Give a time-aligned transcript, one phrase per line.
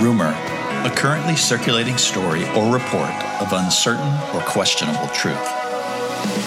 [0.00, 0.34] Rumor,
[0.84, 5.36] a currently circulating story or report of uncertain or questionable truth.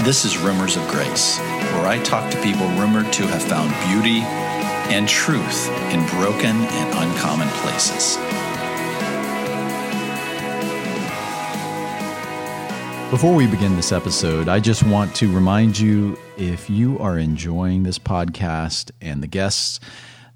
[0.03, 4.21] This is Rumors of Grace, where I talk to people rumored to have found beauty
[4.93, 8.17] and truth in broken and uncommon places.
[13.09, 17.81] Before we begin this episode, I just want to remind you if you are enjoying
[17.81, 19.79] this podcast and the guests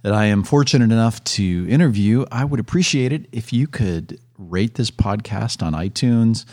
[0.04, 4.76] that I am fortunate enough to interview, I would appreciate it if you could rate
[4.76, 6.46] this podcast on iTunes.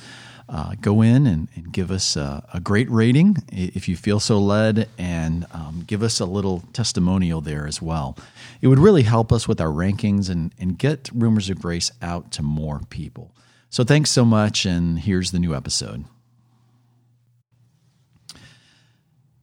[0.48, 4.36] Uh, go in and, and give us a, a, great rating if you feel so
[4.36, 8.18] led, and um, give us a little testimonial there as well.
[8.60, 12.32] It would really help us with our rankings and, and get Rumors of Grace out
[12.32, 13.32] to more people.
[13.68, 16.04] So thanks so much, and here's the new episode.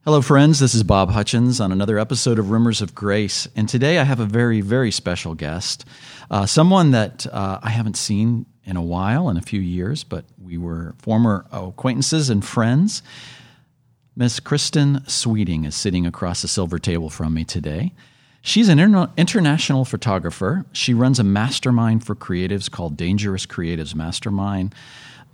[0.08, 0.62] Hello, friends.
[0.62, 3.46] This is Bob Hutchins on another episode of Rumors of Grace.
[3.58, 5.84] And today I have a very, very special guest,
[6.32, 10.24] uh, someone that uh, I haven't seen in a while, in a few years, but
[10.42, 13.04] we were former acquaintances and friends.
[14.16, 17.94] Miss Kristin Sweeting is sitting across the silver table from me today.
[18.42, 20.66] She's an interna- international photographer.
[20.72, 24.74] She runs a mastermind for creatives called Dangerous Creatives Mastermind.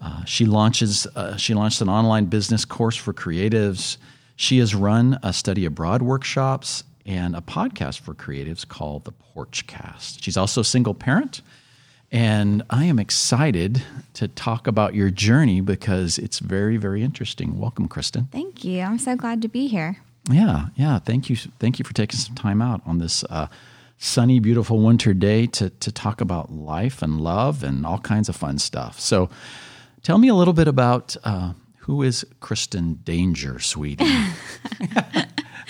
[0.01, 1.05] Uh, she launches.
[1.15, 3.97] Uh, she launched an online business course for creatives.
[4.43, 9.65] She has run a study abroad workshops and a podcast for creatives called the Porch
[9.67, 10.21] Cast.
[10.21, 11.41] She's also a single parent,
[12.11, 13.81] and I am excited
[14.15, 17.57] to talk about your journey because it's very, very interesting.
[17.57, 18.29] Welcome, Kristin.
[18.31, 18.81] Thank you.
[18.81, 19.95] I'm so glad to be here.
[20.29, 20.99] Yeah, yeah.
[20.99, 21.37] Thank you.
[21.37, 23.47] Thank you for taking some time out on this uh,
[23.97, 28.35] sunny, beautiful winter day to to talk about life and love and all kinds of
[28.35, 28.99] fun stuff.
[28.99, 29.29] So,
[30.01, 34.05] tell me a little bit about uh, who is Kristin Danger, sweetie.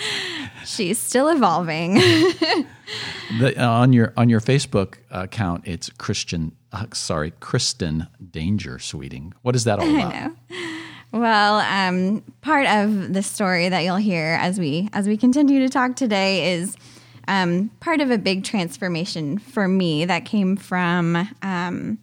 [0.64, 1.94] She's still evolving.
[3.38, 6.52] the, uh, on your on your Facebook account, it's Christian.
[6.72, 9.34] Uh, sorry, Kristin Danger, sweeting.
[9.42, 10.32] What is that all about?
[11.12, 15.68] Well, um, part of the story that you'll hear as we as we continue to
[15.68, 16.76] talk today is
[17.28, 21.98] um, part of a big transformation for me that came from um,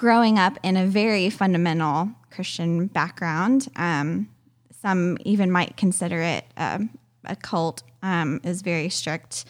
[0.00, 3.68] growing up in a very fundamental Christian background.
[3.76, 4.30] Um,
[4.80, 6.78] some even might consider it uh,
[7.24, 7.84] a cult.
[8.02, 9.44] Um, is very strict,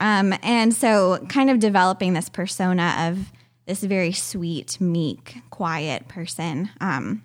[0.00, 3.30] um, and so kind of developing this persona of
[3.66, 6.70] this very sweet, meek, quiet person.
[6.80, 7.22] Um,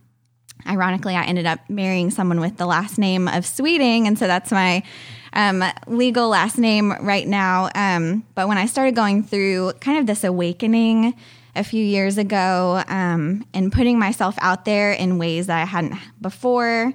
[0.67, 4.51] ironically, I ended up marrying someone with the last name of Sweeting, and so that's
[4.51, 4.84] my
[5.31, 7.69] um, legal last name right now.
[7.73, 11.13] Um, but when I started going through kind of this awakening
[11.57, 15.95] a few years ago um, and putting myself out there in ways that I hadn't
[16.22, 16.94] before,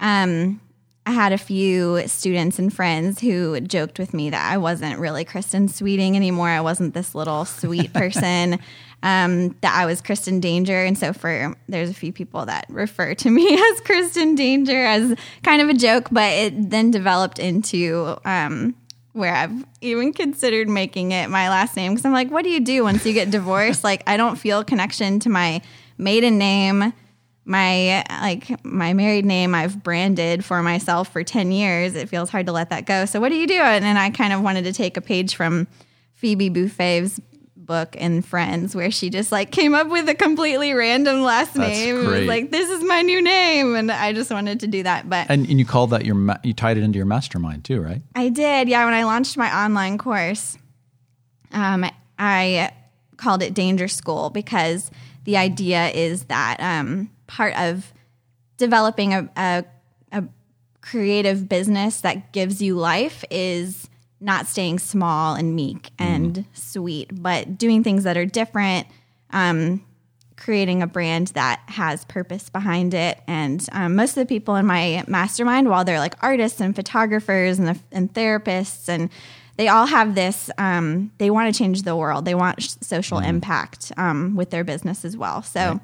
[0.00, 0.60] um,
[1.06, 5.24] I had a few students and friends who joked with me that I wasn't really
[5.24, 6.48] Kristin Sweeting anymore.
[6.48, 8.58] I wasn't this little sweet person
[9.02, 10.82] um, that I was Kristin Danger.
[10.82, 15.14] And so for there's a few people that refer to me as Kristin Danger as
[15.42, 18.74] kind of a joke, but it then developed into um,
[19.14, 22.60] where I've even considered making it my last name because I'm like, what do you
[22.60, 23.82] do once you get divorced?
[23.82, 25.62] like I don't feel connection to my
[25.96, 26.92] maiden name
[27.44, 31.94] my like my married name I've branded for myself for 10 years.
[31.94, 33.04] It feels hard to let that go.
[33.04, 33.54] So what do you do?
[33.54, 35.66] And, and I kind of wanted to take a page from
[36.14, 37.20] Phoebe Buffay's
[37.66, 41.68] book and Friends, where she just like came up with a completely random last That's
[41.68, 42.04] name.
[42.04, 42.20] Great.
[42.20, 45.08] Was like this is my new name, and I just wanted to do that.
[45.08, 47.80] But and, and you called that your ma- you tied it into your mastermind too,
[47.80, 48.02] right?
[48.14, 48.84] I did, yeah.
[48.84, 50.58] When I launched my online course,
[51.52, 51.84] um,
[52.18, 52.72] I
[53.16, 54.90] called it Danger School because
[55.24, 57.92] the idea is that um, part of
[58.56, 59.64] developing a, a,
[60.12, 60.24] a
[60.80, 63.88] creative business that gives you life is
[64.24, 66.44] not staying small and meek and mm.
[66.54, 68.86] sweet, but doing things that are different,
[69.30, 69.84] um,
[70.36, 73.20] creating a brand that has purpose behind it.
[73.28, 77.58] And um, most of the people in my mastermind, while they're like artists and photographers
[77.58, 79.10] and, the, and therapists, and
[79.56, 82.24] they all have this, um, they want to change the world.
[82.24, 83.28] They want social mm.
[83.28, 85.42] impact um, with their business as well.
[85.42, 85.80] So right.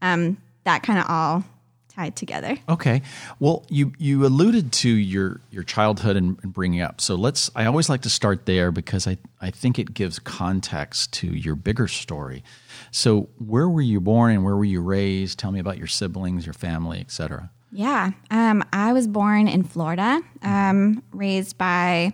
[0.00, 1.44] Um, that kind of all
[1.94, 2.58] tied together.
[2.68, 3.02] Okay.
[3.38, 7.00] Well, you you alluded to your your childhood and, and, bringing up.
[7.00, 7.50] So let's.
[7.54, 11.54] I always like to start there because I I think it gives context to your
[11.54, 12.42] bigger story.
[12.90, 15.38] So where were you born and where were you raised?
[15.38, 17.50] Tell me about your siblings, your family, etc.
[17.70, 22.12] Yeah, um, I was born in Florida, um, raised by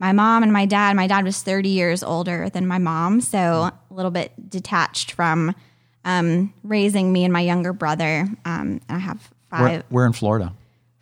[0.00, 0.96] my mom and my dad.
[0.96, 5.54] My dad was 30 years older than my mom, so a little bit detached from
[6.06, 8.26] um, raising me and my younger brother.
[8.46, 9.60] Um, I have five.
[9.60, 10.52] Where, where, in Florida?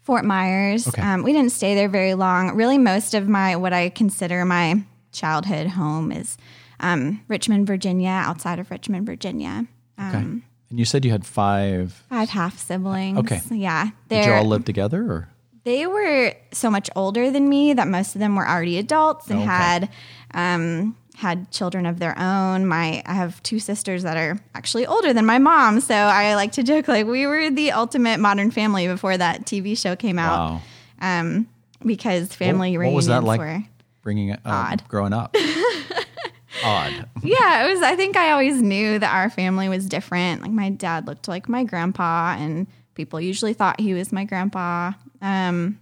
[0.02, 0.88] Fort Myers.
[0.88, 1.00] Okay.
[1.00, 2.56] Um, we didn't stay there very long.
[2.56, 6.36] Really, most of my what I consider my childhood home is
[6.80, 9.66] um, Richmond, Virginia, outside of Richmond, Virginia.
[9.98, 10.16] Okay.
[10.16, 11.92] Um, and you said you had five.
[12.08, 13.18] Five half siblings.
[13.18, 13.40] Okay.
[13.50, 13.90] Yeah.
[14.08, 15.28] Did you all live together or?
[15.64, 19.40] they were so much older than me that most of them were already adults and
[19.40, 19.46] Okay.
[19.46, 19.88] had
[20.34, 22.66] um, had children of their own.
[22.66, 26.52] My I have two sisters that are actually older than my mom, so I like
[26.52, 30.38] to joke like we were the ultimate modern family before that TV show came out.
[30.38, 30.62] Wow.
[31.00, 31.49] Um,
[31.84, 33.62] because family what, what was that like were
[34.02, 34.88] bringing uh, Odd.
[34.88, 35.34] growing up?
[36.64, 37.08] Odd.
[37.22, 37.82] yeah, it was.
[37.82, 40.43] I think I always knew that our family was different.
[40.43, 44.93] Like my dad looked like my grandpa, and people usually thought he was my grandpa.
[45.20, 45.81] Um,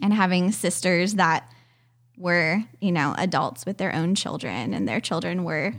[0.00, 1.48] and having sisters that
[2.16, 5.74] were, you know, adults with their own children, and their children were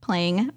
[0.00, 0.50] playing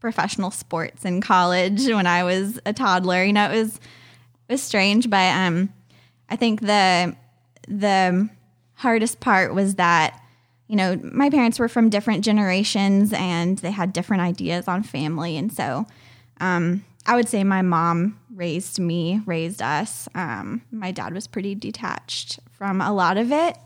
[0.00, 3.24] professional sports in college when I was a toddler.
[3.24, 5.72] You know, it was it was strange, but um,
[6.28, 7.16] I think the
[7.68, 8.28] the
[8.74, 10.20] hardest part was that
[10.68, 15.36] you know my parents were from different generations and they had different ideas on family,
[15.36, 15.86] and so
[16.40, 20.08] um, I would say my mom raised me, raised us.
[20.14, 23.56] Um, my dad was pretty detached from a lot of it.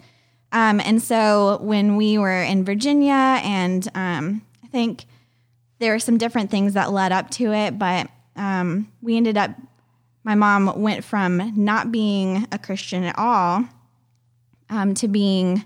[0.52, 5.04] Um, and so when we were in Virginia, and um, I think
[5.78, 9.50] there were some different things that led up to it, but um, we ended up,
[10.24, 13.64] my mom went from not being a Christian at all
[14.70, 15.64] um, to being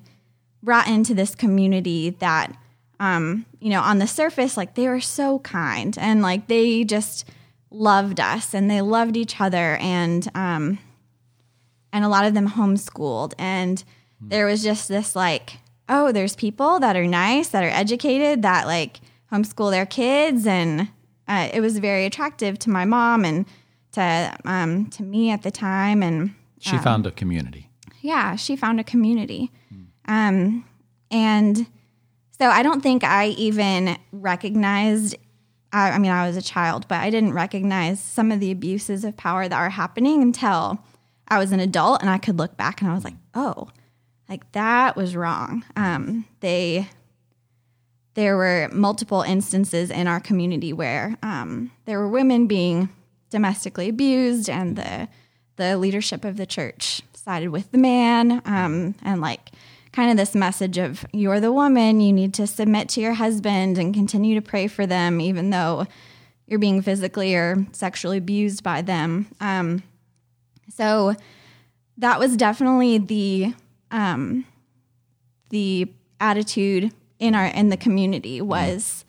[0.62, 2.56] brought into this community that,
[3.00, 7.28] um, you know, on the surface, like they were so kind and like they just
[7.70, 10.78] loved us and they loved each other and, um,
[11.92, 13.34] and a lot of them homeschooled.
[13.38, 13.82] And
[14.28, 15.58] there was just this like,
[15.88, 19.00] oh, there's people that are nice, that are educated, that like
[19.32, 20.46] homeschool their kids.
[20.46, 20.88] And
[21.28, 23.46] uh, it was very attractive to my mom and
[23.92, 26.02] to, um, to me at the time.
[26.02, 27.68] And She found a community.
[28.00, 29.50] yeah, she found a community.
[30.06, 30.64] Um,
[31.10, 31.66] and
[32.38, 35.14] so I don't think I even recognized,
[35.72, 39.04] I, I mean, I was a child, but I didn't recognize some of the abuses
[39.04, 40.80] of power that are happening until
[41.28, 43.68] I was an adult and I could look back and I was like, oh,
[44.28, 45.64] like that was wrong.
[45.76, 46.88] Um, they,
[48.14, 52.88] there were multiple instances in our community where um, there were women being
[53.30, 55.08] domestically abused, and the
[55.56, 59.50] the leadership of the church sided with the man, um, and like
[59.92, 63.78] kind of this message of you're the woman, you need to submit to your husband
[63.78, 65.86] and continue to pray for them, even though
[66.46, 69.26] you're being physically or sexually abused by them.
[69.40, 69.82] Um,
[70.74, 71.14] so
[71.98, 73.54] that was definitely the
[73.92, 74.44] um,
[75.50, 79.04] the attitude in our in the community was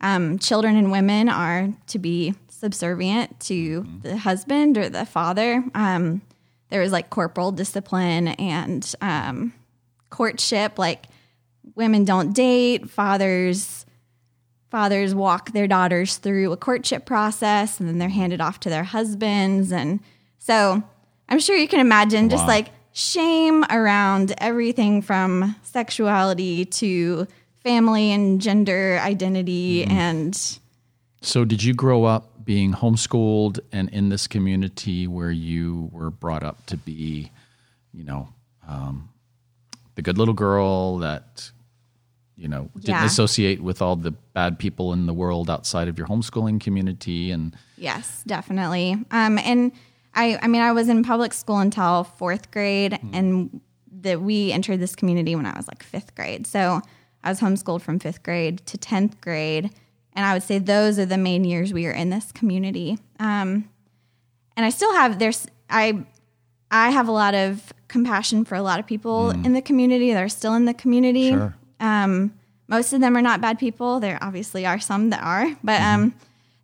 [0.00, 5.64] um, children and women are to be subservient to the husband or the father.
[5.74, 6.22] Um,
[6.70, 9.52] there was like corporal discipline and um,
[10.08, 10.78] courtship.
[10.78, 11.06] Like
[11.74, 12.88] women don't date.
[12.88, 13.84] Fathers
[14.70, 18.84] fathers walk their daughters through a courtship process, and then they're handed off to their
[18.84, 19.72] husbands.
[19.72, 20.00] And
[20.38, 20.82] so
[21.28, 27.26] I'm sure you can imagine just like shame around everything from sexuality to
[27.62, 30.58] family and gender identity and
[31.22, 36.42] So, did you grow up being homeschooled and in this community where you were brought
[36.42, 37.30] up to be,
[37.92, 38.28] you know,
[38.66, 39.10] um,
[39.96, 41.50] the good little girl that,
[42.36, 43.04] you know, didn't Yeah.
[43.04, 47.30] associate with all the bad people in the world outside of your homeschooling community?
[47.30, 48.92] And Yes, definitely.
[49.10, 49.72] Um, and
[50.14, 53.60] I, I mean, I was in public school until fourth grade, and
[54.02, 56.46] that we entered this community when I was like fifth grade.
[56.46, 56.80] So
[57.22, 59.70] I was homeschooled from fifth grade to tenth grade,
[60.14, 62.98] and I would say those are the main years we are in this community.
[63.18, 63.68] Um,
[64.56, 66.04] and I still have there's I
[66.70, 70.22] I have a lot of compassion for a lot of people in the community that
[70.22, 71.30] are still in the community.
[71.30, 71.56] Sure.
[71.80, 72.32] Um,
[72.68, 73.98] most of them are not bad people.
[73.98, 76.14] There obviously are some that are, but um,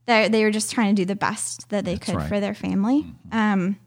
[0.07, 2.29] they they were just trying to do the best that they could right.
[2.29, 3.05] for their family.
[3.33, 3.79] Um,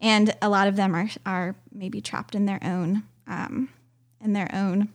[0.00, 3.68] and a lot of them are are maybe trapped in their own um,
[4.22, 4.88] in their own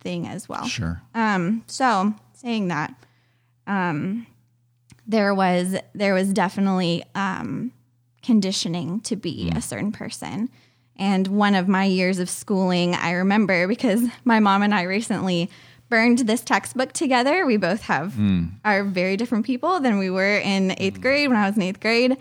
[0.00, 0.66] thing as well.
[0.66, 1.02] sure.
[1.14, 2.94] Um, so saying that,
[3.66, 4.26] um,
[5.06, 7.72] there was there was definitely um,
[8.22, 10.50] conditioning to be a certain person.
[10.98, 15.50] And one of my years of schooling, I remember because my mom and I recently
[15.88, 17.46] burned this textbook together.
[17.46, 18.14] We both have
[18.64, 21.80] are very different people than we were in eighth grade when I was in eighth
[21.80, 22.16] grade,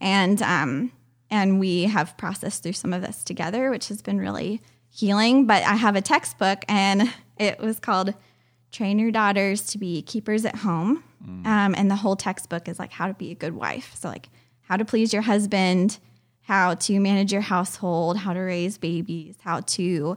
[0.00, 0.92] and um,
[1.30, 5.46] and we have processed through some of this together, which has been really healing.
[5.46, 8.14] But I have a textbook, and it was called
[8.72, 11.04] "Train Your Daughters to Be Keepers at Home,"
[11.44, 13.94] um, and the whole textbook is like how to be a good wife.
[13.94, 14.28] So like
[14.62, 15.98] how to please your husband,
[16.42, 20.16] how to manage your household, how to raise babies, how to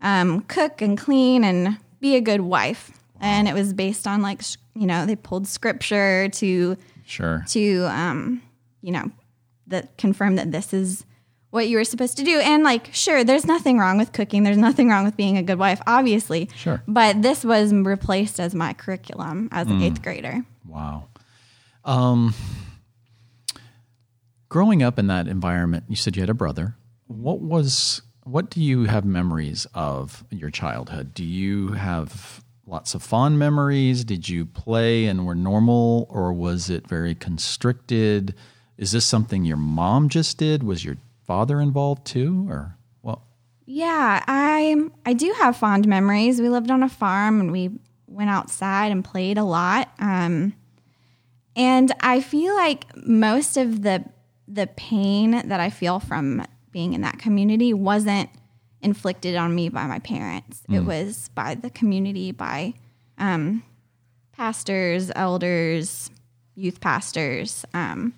[0.00, 2.90] um, cook and clean and be a good wife.
[3.20, 4.42] and it was based on like
[4.74, 7.44] you know they pulled scripture to Sure.
[7.48, 8.40] to um
[8.80, 9.10] you know
[9.66, 11.04] that confirm that this is
[11.50, 14.56] what you were supposed to do and like sure there's nothing wrong with cooking there's
[14.58, 16.82] nothing wrong with being a good wife obviously Sure.
[16.86, 21.08] but this was replaced as my curriculum as an eighth grader Wow.
[21.84, 22.34] Um,
[24.48, 26.76] growing up in that environment, you said you had a brother.
[27.06, 31.14] What was what do you have memories of your childhood?
[31.14, 34.04] Do you have lots of fond memories?
[34.04, 38.34] Did you play and were normal or was it very constricted?
[38.76, 40.62] Is this something your mom just did?
[40.62, 43.22] Was your father involved too or well,
[43.64, 46.40] Yeah, I I do have fond memories.
[46.40, 47.70] We lived on a farm and we
[48.06, 49.88] went outside and played a lot.
[49.98, 50.52] Um,
[51.56, 54.04] and I feel like most of the
[54.46, 56.44] the pain that I feel from
[56.78, 58.30] being in that community wasn't
[58.82, 60.62] inflicted on me by my parents.
[60.70, 62.74] It was by the community, by
[63.18, 63.64] um,
[64.30, 66.08] pastors, elders,
[66.54, 67.64] youth pastors.
[67.74, 68.14] Um,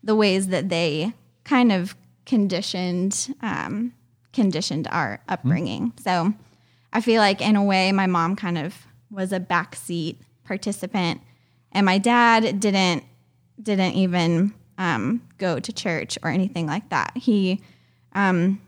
[0.00, 1.12] the ways that they
[1.42, 3.92] kind of conditioned um,
[4.32, 5.92] conditioned our upbringing.
[6.04, 6.32] So
[6.92, 8.76] I feel like in a way my mom kind of
[9.10, 11.20] was a backseat participant
[11.72, 13.02] and my dad didn't
[13.60, 17.10] didn't even um, go to church or anything like that.
[17.16, 17.60] He
[18.14, 18.60] um,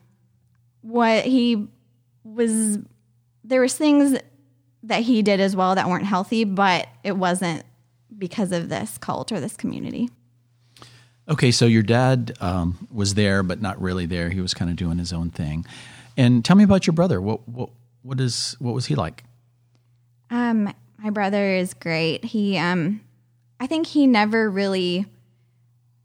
[0.82, 1.68] what he
[2.24, 2.78] was
[3.42, 4.18] there was things
[4.82, 7.62] that he did as well that weren't healthy, but it wasn't
[8.16, 10.08] because of this cult or this community.
[11.28, 14.30] Okay, so your dad um, was there, but not really there.
[14.30, 15.64] He was kind of doing his own thing.
[16.16, 17.20] And tell me about your brother.
[17.20, 17.70] What what
[18.02, 19.24] what is what was he like?
[20.30, 22.24] Um, my brother is great.
[22.24, 23.00] He, um,
[23.60, 25.06] I think he never really,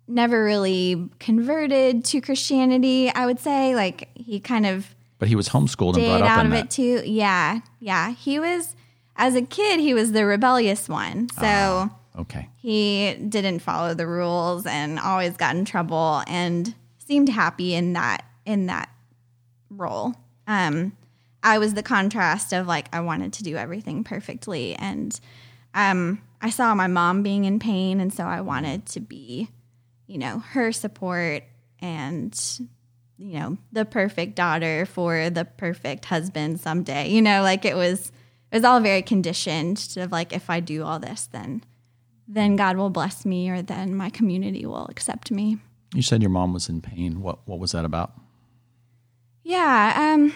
[0.10, 3.10] never really converted to Christianity.
[3.10, 6.40] I would say, like he kind of But he was homeschooled and brought up out
[6.42, 6.66] in of that.
[6.66, 7.04] it too.
[7.06, 8.12] Yeah, yeah.
[8.12, 8.76] He was
[9.16, 11.30] as a kid, he was the rebellious one.
[11.30, 11.42] So.
[11.44, 11.96] Ah.
[12.18, 17.94] Okay, he didn't follow the rules and always got in trouble and seemed happy in
[17.94, 18.90] that in that
[19.70, 20.92] role um
[21.44, 25.22] i was the contrast of like i wanted to do everything perfectly and
[25.74, 29.48] um i saw my mom being in pain and so i wanted to be
[30.10, 31.44] you know her support
[31.80, 32.60] and
[33.18, 38.12] you know the perfect daughter for the perfect husband someday you know like it was
[38.52, 41.64] it was all very conditioned to like if i do all this then
[42.30, 45.58] then God will bless me or then my community will accept me.
[45.96, 47.22] you said your mom was in pain.
[47.22, 48.14] What what was that about?
[49.44, 50.34] Yeah, um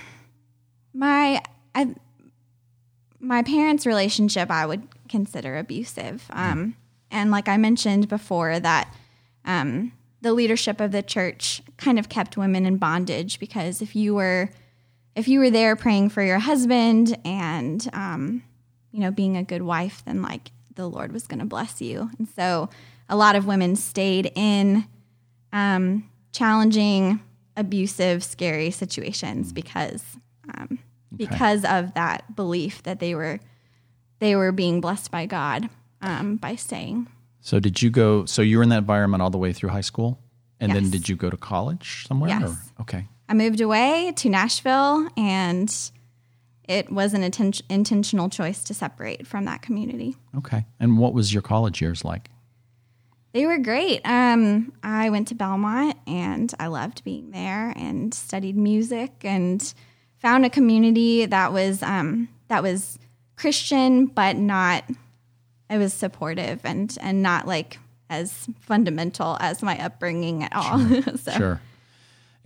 [0.93, 1.41] my
[1.75, 1.93] I
[3.19, 6.25] my parents' relationship I would consider abusive.
[6.31, 6.75] Um
[7.11, 8.91] and like I mentioned before that
[9.45, 14.15] um the leadership of the church kind of kept women in bondage because if you
[14.15, 14.49] were
[15.15, 18.43] if you were there praying for your husband and um
[18.91, 22.09] you know being a good wife then like the Lord was going to bless you.
[22.17, 22.69] And so
[23.09, 24.85] a lot of women stayed in
[25.51, 27.19] um, challenging,
[27.55, 30.03] abusive, scary situations because
[30.55, 30.79] um,
[31.15, 33.39] because of that belief that they were
[34.19, 35.69] they were being blessed by God
[36.01, 37.07] um, by staying.
[37.43, 38.25] So did you go?
[38.25, 40.17] So you were in that environment all the way through high school,
[40.61, 42.29] and then did you go to college somewhere?
[42.29, 42.43] Yes.
[42.43, 42.57] Or?
[42.81, 43.07] Okay.
[43.27, 45.91] I moved away to Nashville, and
[46.69, 50.15] it was an inten- intentional choice to separate from that community.
[50.37, 50.65] Okay.
[50.79, 52.29] And what was your college years like?
[53.33, 53.99] They were great.
[54.05, 59.73] Um, I went to Belmont and I loved being there and studied music and
[60.17, 62.99] found a community that was um, that was
[63.35, 64.85] Christian but not
[65.69, 67.79] it was supportive and and not like
[68.09, 70.79] as fundamental as my upbringing at all.
[71.17, 71.61] so Sure.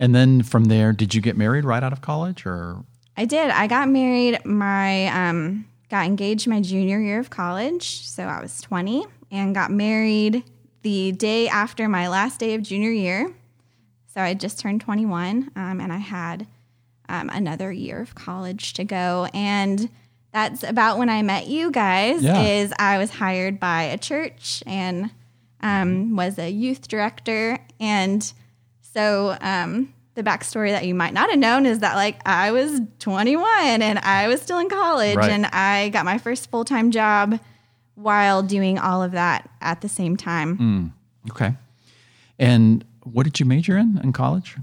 [0.00, 2.84] And then from there, did you get married right out of college, or
[3.16, 3.50] I did.
[3.50, 8.60] I got married my um got engaged my junior year of college, so I was
[8.60, 10.44] 20 and got married
[10.82, 13.34] the day after my last day of junior year.
[14.14, 16.46] So I just turned 21 um, and I had
[17.08, 19.88] um, another year of college to go and
[20.32, 22.40] that's about when I met you guys Yeah.
[22.42, 25.10] is I was hired by a church and
[25.60, 28.30] um, was a youth director and
[28.80, 32.80] so um, the backstory that you might not have known is that like I was
[32.98, 35.30] 21 and I was still in college Right.
[35.30, 37.38] and I got my first full time job
[37.94, 40.92] while doing all of that at the same time.
[41.30, 41.54] okay?
[42.38, 44.56] And what did you major in in college?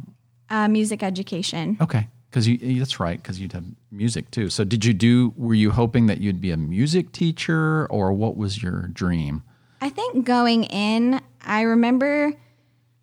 [0.50, 1.77] Uh, music education.
[1.81, 4.50] Okay, because you that's right, because you'd have music too.
[4.50, 5.34] So did you do?
[5.38, 9.42] Were you hoping that you'd be a music teacher, or what was your dream?
[9.80, 12.34] I think going in, I remember,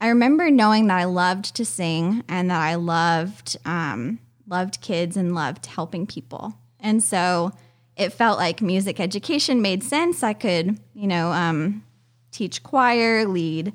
[0.02, 5.16] I remember knowing that I loved to sing and that I loved, um, loved kids
[5.16, 6.52] and loved helping people.
[6.78, 7.52] And so,
[7.96, 10.22] it felt like music education made sense.
[10.22, 11.84] I could, you know, um,
[12.32, 13.72] teach choir, lead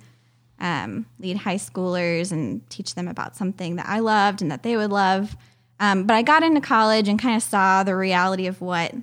[0.59, 4.77] um, lead high schoolers, and teach them about something that I loved and that they
[4.77, 5.35] would love.
[5.79, 8.93] Um, but I got into college and kind of saw the reality of what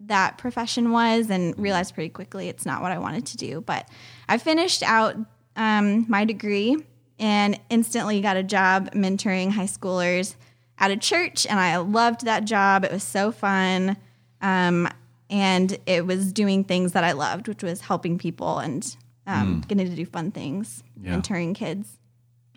[0.00, 3.60] that profession was, and realized pretty quickly it's not what I wanted to do.
[3.60, 3.88] But
[4.28, 5.16] I finished out
[5.56, 6.76] um, my degree
[7.18, 10.36] and instantly got a job mentoring high schoolers
[10.78, 12.84] at a church, and I loved that job.
[12.84, 13.96] It was so fun.
[14.40, 14.88] Um,
[15.28, 19.88] and it was doing things that I loved, which was helping people and um, getting
[19.88, 21.16] to do fun things, Yeah.
[21.16, 21.96] mentoring kids.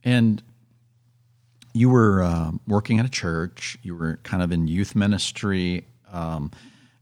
[0.04, 0.42] And
[1.74, 3.78] you were uh, working at a church.
[3.84, 6.52] You were kind of in youth ministry, um,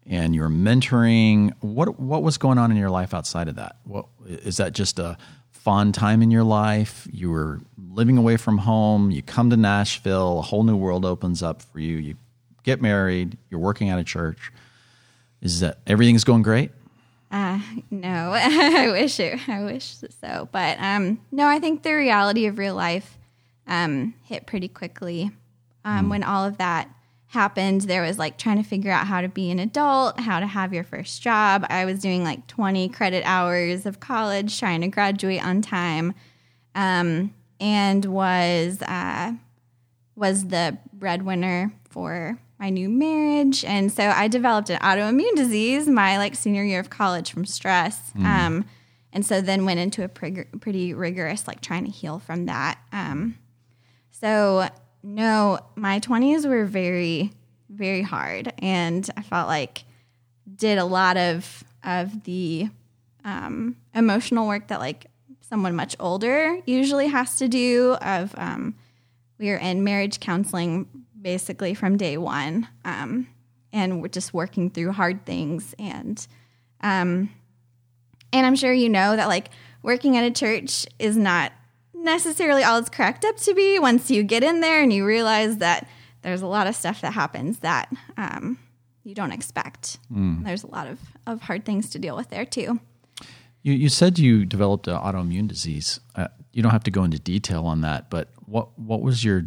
[0.05, 1.53] and you were mentoring.
[1.61, 3.77] What what was going on in your life outside of that?
[3.83, 4.73] What is that?
[4.73, 5.17] Just a
[5.51, 7.07] fun time in your life?
[7.11, 7.59] You were
[7.91, 9.11] living away from home.
[9.11, 10.39] You come to Nashville.
[10.39, 11.97] A whole new world opens up for you.
[11.97, 12.15] You
[12.63, 13.37] get married.
[13.49, 14.51] You're working at a church.
[15.41, 16.71] Is that everything's going great?
[17.31, 17.59] Uh,
[17.89, 22.57] no, I wish it, I wish so, but um, no, I think the reality of
[22.57, 23.17] real life
[23.67, 25.31] um, hit pretty quickly
[25.85, 26.89] um, when all of that
[27.27, 27.81] happened.
[27.81, 30.73] There was like trying to figure out how to be an adult, how to have
[30.73, 31.65] your first job.
[31.69, 36.13] I was doing like twenty credit hours of college, trying to graduate on time,
[36.75, 39.33] um, and was uh,
[40.15, 43.65] was the breadwinner for my new marriage.
[43.65, 48.11] And so i developed an autoimmune disease my like senior year of college from stress.
[48.23, 48.65] Um,
[49.11, 52.77] and so then went into a pretty, pretty rigorous like trying to heal from that.
[52.93, 53.37] Um,
[54.11, 54.69] so
[55.03, 57.31] no my 20s were very
[57.69, 58.53] very hard.
[58.59, 59.83] And i felt like
[60.55, 62.69] did a lot of of the
[63.25, 65.07] um, emotional work that like
[65.41, 68.75] someone much older usually has to do of um,
[69.39, 70.87] we were in marriage counseling
[71.21, 73.27] basically from day one um,
[73.73, 76.27] and we're just working through hard things and
[76.81, 77.29] um,
[78.33, 79.49] and i'm sure you know that like
[79.83, 81.51] working at a church is not
[81.93, 85.57] necessarily all it's cracked up to be once you get in there and you realize
[85.57, 85.87] that
[86.23, 88.57] there's a lot of stuff that happens that um,
[89.03, 89.99] you don't expect
[90.43, 92.79] there's a lot of, of hard things to deal with there too
[93.63, 95.99] You, you said you developed an autoimmune disease.
[96.15, 99.45] Uh, you don't have to go into detail on that, but what what was your?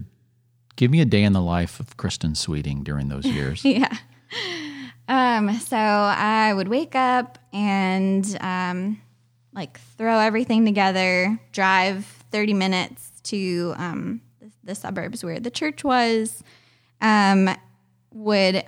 [0.76, 3.64] Give me a day in the life of Kristin Sweeting during those years.
[3.64, 3.96] yeah.
[5.06, 9.00] Um, so I would wake up and um,
[9.52, 15.84] like throw everything together, drive 30 minutes to um, the, the suburbs where the church
[15.84, 16.42] was,
[17.00, 17.50] um,
[18.12, 18.64] would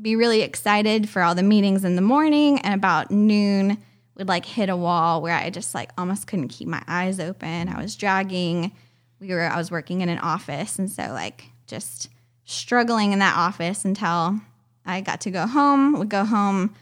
[0.00, 3.78] be really excited for all the meetings in the morning, and about noon
[4.16, 7.68] would like hit a wall where I just like almost couldn't keep my eyes open.
[7.68, 8.72] I was jogging.
[9.20, 12.08] We were I was working in an office, and so like just
[12.44, 14.40] struggling in that office until
[14.84, 15.98] I got to go home.
[15.98, 16.74] Would go home,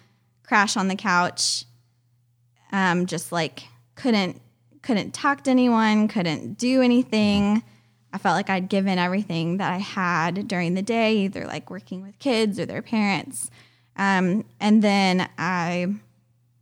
[0.42, 1.64] crash on the couch,
[2.72, 4.40] um, just like couldn't
[4.82, 7.62] couldn't talk to anyone, couldn't do anything.
[8.12, 12.02] I felt like I'd given everything that I had during the day, either like working
[12.02, 13.50] with kids or their parents.
[13.96, 15.94] Um, and then I,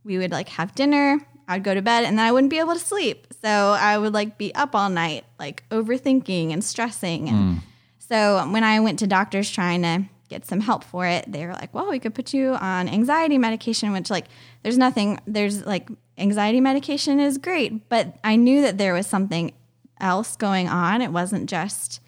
[0.03, 1.19] we would like have dinner.
[1.47, 3.27] I'd go to bed, and then I wouldn't be able to sleep.
[3.43, 7.27] So I would like be up all night, like overthinking and stressing.
[7.29, 7.61] And
[7.99, 11.53] so when I went to doctors trying to get some help for it, they were
[11.53, 14.25] like, "Well, we could put you on anxiety medication," which like
[14.63, 15.19] there's nothing.
[15.27, 19.51] There's like anxiety medication is great, but I knew that there was something
[19.99, 21.01] else going on.
[21.01, 21.99] It wasn't just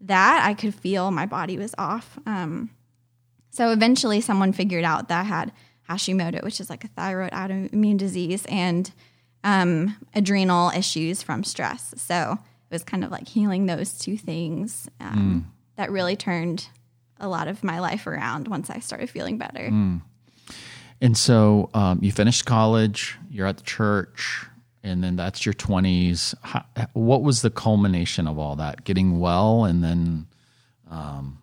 [0.00, 0.42] that.
[0.44, 2.18] I could feel my body was off.
[2.26, 2.70] Um,
[3.50, 5.52] so eventually, someone figured out that I had
[5.88, 8.90] Hashimoto, which is like a thyroid autoimmune disease, and
[9.44, 11.94] um, adrenal issues from stress.
[11.96, 12.32] So
[12.70, 16.68] it was kind of like healing those two things um, that really turned
[17.18, 19.70] a lot of my life around once I started feeling better.
[21.02, 24.44] And so um, you finished college, you're at the church,
[24.82, 26.34] and then that's your 20s.
[26.42, 28.84] How, what was the culmination of all that?
[28.84, 30.26] Getting well and then,
[30.90, 31.38] um,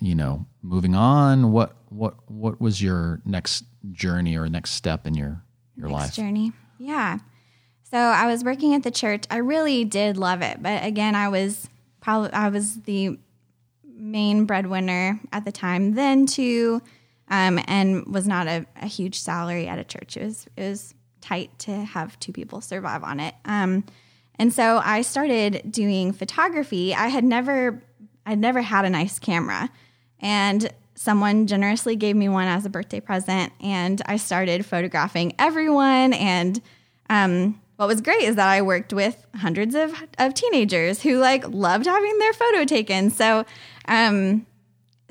[0.00, 1.50] you know, moving on?
[1.52, 5.42] What, what, what was your next journey or next step in your,
[5.76, 6.14] your Next life?
[6.14, 6.52] journey.
[6.84, 7.18] Yeah.
[7.90, 9.24] So I was working at the church.
[9.30, 11.68] I really did love it, but again, I was
[12.00, 13.18] probably I was the
[13.96, 16.82] main breadwinner at the time then too,
[17.28, 20.16] um, and was not a, a huge salary at a church.
[20.16, 23.34] It was it was tight to have two people survive on it.
[23.46, 23.84] Um,
[24.38, 26.94] and so I started doing photography.
[26.94, 27.82] I had never
[28.26, 29.70] I'd never had a nice camera,
[30.20, 36.12] and someone generously gave me one as a birthday present, and I started photographing everyone
[36.12, 36.60] and
[37.10, 41.48] um, what was great is that I worked with hundreds of, of teenagers who like
[41.48, 43.10] loved having their photo taken.
[43.10, 43.44] So,
[43.86, 44.46] um,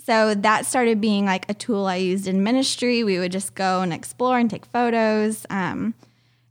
[0.06, 3.04] so that started being like a tool I used in ministry.
[3.04, 5.46] We would just go and explore and take photos.
[5.50, 5.94] Um,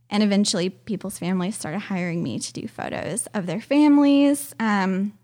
[0.09, 4.53] and eventually, people's families started hiring me to do photos of their families.
[4.59, 5.17] Um,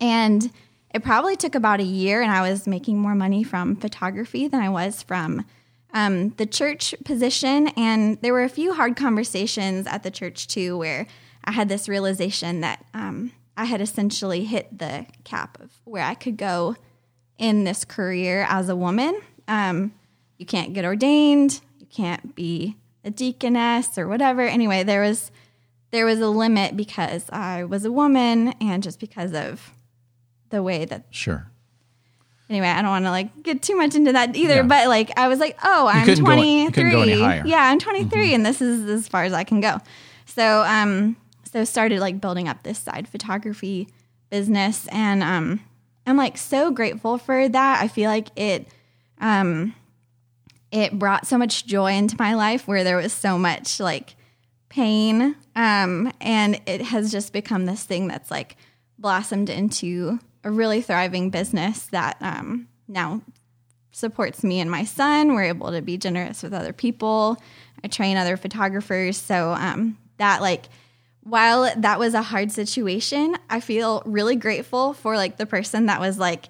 [0.00, 0.52] and
[0.94, 4.60] it probably took about a year, and I was making more money from photography than
[4.60, 5.44] I was from
[5.92, 7.68] um, the church position.
[7.76, 11.08] And there were a few hard conversations at the church too, where
[11.44, 16.14] I had this realization that um, I had essentially hit the cap of where I
[16.14, 16.76] could go
[17.38, 19.20] in this career as a woman.
[19.48, 19.92] Um,
[20.38, 24.42] you can't get ordained, you can't be a deaconess or whatever.
[24.42, 25.32] Anyway, there was
[25.90, 29.72] there was a limit because I was a woman and just because of
[30.54, 31.46] the way that Sure.
[32.48, 34.62] anyway, I don't want to like get too much into that either, Yeah.
[34.62, 36.90] but like I was like, oh, I'm couldn't go- you 23.
[36.90, 36.98] go.
[37.24, 37.46] Mm-hmm.
[37.48, 39.78] Yeah, I'm 23 and this is as far as I can go.
[40.26, 41.16] So, um
[41.50, 43.88] so started like building up this side photography
[44.30, 45.60] business and um
[46.06, 47.82] I'm like so grateful for that.
[47.82, 48.68] I feel like it
[49.20, 49.74] um
[50.72, 54.16] it brought so much joy into my life where there was so much like
[54.68, 58.56] pain um and it has just become this thing that's like
[58.98, 63.22] blossomed into a really thriving business that um now
[63.94, 65.34] supports me and my son.
[65.34, 67.40] We're able to be generous with other people.
[67.82, 69.16] I train other photographers.
[69.16, 70.66] So um, that like
[71.22, 76.00] while that was a hard situation, I feel really grateful for like the person that
[76.00, 76.46] was like,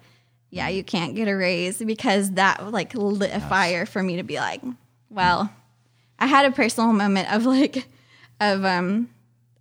[0.49, 4.23] yeah, you can't get a raise because that like lit a fire for me to
[4.23, 4.61] be like,
[5.09, 5.51] well,
[6.17, 7.87] I had a personal moment of like
[8.39, 9.09] of um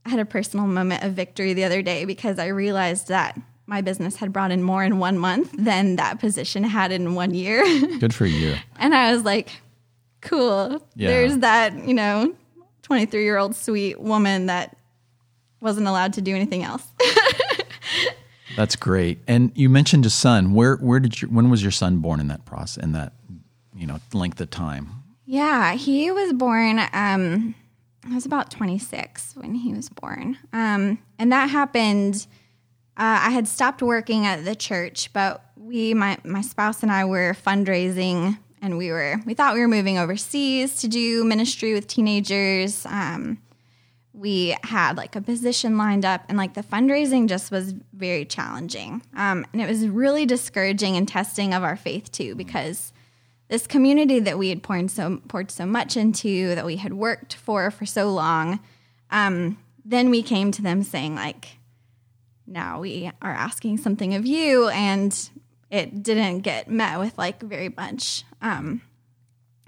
[0.06, 3.80] I had a personal moment of victory the other day because I realized that my
[3.80, 7.62] business had brought in more in one month than that position had in one year.
[7.98, 8.56] Good for you.
[8.78, 9.50] and I was like,
[10.20, 10.86] cool.
[10.94, 11.08] Yeah.
[11.08, 12.34] There's that, you know,
[12.82, 14.76] 23 year old sweet woman that
[15.60, 16.86] wasn't allowed to do anything else.
[18.56, 19.18] That's great.
[19.26, 20.54] And you mentioned a son.
[20.54, 23.12] Where where did you when was your son born in that process in that
[23.74, 24.90] you know length of time?
[25.26, 26.78] Yeah, he was born.
[26.92, 27.54] Um,
[28.08, 32.26] I was about 26 when he was born, um, and that happened.
[32.96, 37.04] Uh, I had stopped working at the church, but we, my my spouse and I,
[37.04, 41.88] were fundraising, and we were we thought we were moving overseas to do ministry with
[41.88, 42.86] teenagers.
[42.86, 43.38] Um,
[44.14, 49.02] we had like a position lined up and like the fundraising just was very challenging
[49.16, 52.92] um, and it was really discouraging and testing of our faith too because
[53.48, 57.34] this community that we had poured so poured so much into that we had worked
[57.34, 58.60] for for so long
[59.10, 61.58] um, then we came to them saying like
[62.46, 65.30] now we are asking something of you and
[65.70, 68.82] it didn't get met with like very much um,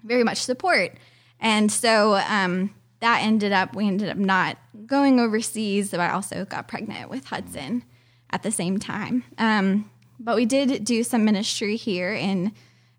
[0.05, 0.93] very much support.
[1.41, 6.45] And so um, that ended up we ended up not going overseas but i also
[6.45, 7.83] got pregnant with hudson
[8.31, 9.25] at the same time.
[9.39, 12.53] Um, but we did do some ministry here in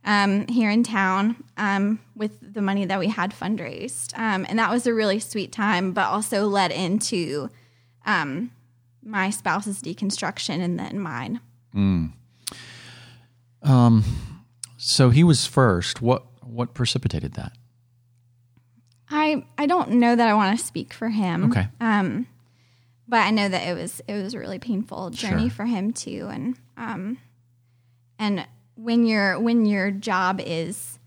[0.03, 4.17] um, here in town um, with the money that we had fundraised.
[4.17, 7.49] Um, and that was a really sweet time but also led into
[8.05, 8.51] um,
[9.07, 11.39] my spouse's deconstruction and then mine
[13.63, 14.03] Um.
[14.77, 16.01] So he was first.
[16.01, 17.51] What what precipitated that?
[19.09, 21.51] I I don't know that I want to speak for him.
[21.51, 21.67] Okay.
[21.81, 22.27] Um,
[23.07, 25.55] but I know that it was it was a really painful journey Sure.
[25.55, 27.17] for him too, and um,
[28.19, 30.99] and when your when your job is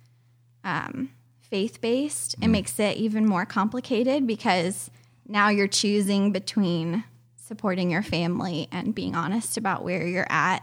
[0.65, 1.11] um,
[1.41, 2.45] faith based, Mm.
[2.45, 4.91] it makes it even more complicated because
[5.29, 7.05] now you're choosing between
[7.51, 10.61] supporting your family and being honest about where you're at,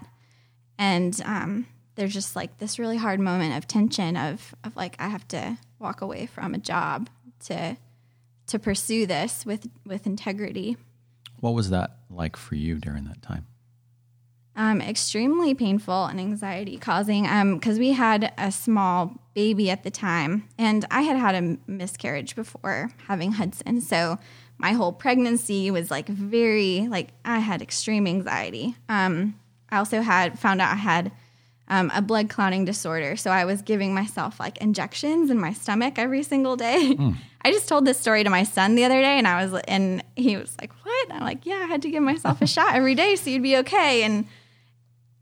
[0.80, 5.10] and um, there's just like this really hard moment of tension of of like I
[5.10, 7.10] have to walk away from a job
[7.48, 7.76] to
[8.48, 10.78] to pursue this with with integrity.
[11.42, 13.48] What was that like for you during that time?
[14.56, 17.24] Um, extremely painful and anxiety causing
[17.56, 22.34] because we had a small baby at the time, and I had had a miscarriage
[22.34, 23.82] before having Hudson.
[23.82, 24.18] So
[24.58, 28.76] my whole pregnancy was like very like I had extreme anxiety.
[28.90, 29.40] Um,
[29.70, 31.12] I also had found out I had
[31.70, 35.96] um, a blood clotting disorder, so I was giving myself like injections in my stomach
[36.00, 36.98] every single day.
[37.42, 40.04] I just told this story to my son the other day, and I was and
[40.16, 42.96] he was like, "What?" I'm like, "Yeah, I had to give myself a shot every
[42.96, 44.26] day so you'd be okay." And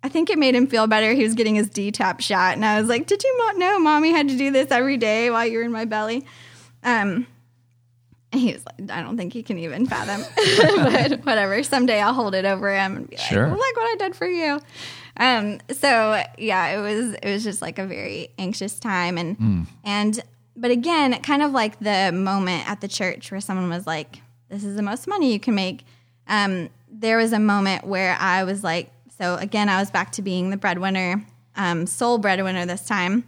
[0.03, 1.13] I think it made him feel better.
[1.13, 4.11] He was getting his DTaP shot, and I was like, "Did you mo- know, mommy
[4.11, 6.25] had to do this every day while you were in my belly?"
[6.83, 7.25] Um,
[8.37, 10.23] he was like, "I don't think he can even fathom."
[11.17, 11.61] but whatever.
[11.63, 13.49] Someday I'll hold it over him and be like, Sure.
[13.49, 14.59] "Look what I did for you."
[15.17, 20.19] Um, so yeah, it was it was just like a very anxious time, and and
[20.57, 24.63] but again, kind of like the moment at the church where someone was like, "This
[24.63, 25.85] is the most money you can make."
[26.27, 30.21] Um, there was a moment where I was like, so again, I was back to
[30.21, 31.25] being the breadwinner.
[31.57, 33.23] um, sole breadwinner this time.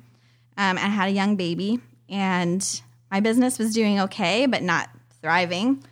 [0.57, 4.89] Um, I had a young baby, and my business was doing okay, but not
[5.21, 5.83] thriving.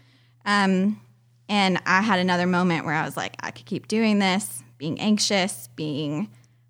[0.46, 1.02] Um,
[1.48, 5.00] and I had another moment where I was like, I could keep doing this, being
[5.00, 6.30] anxious, being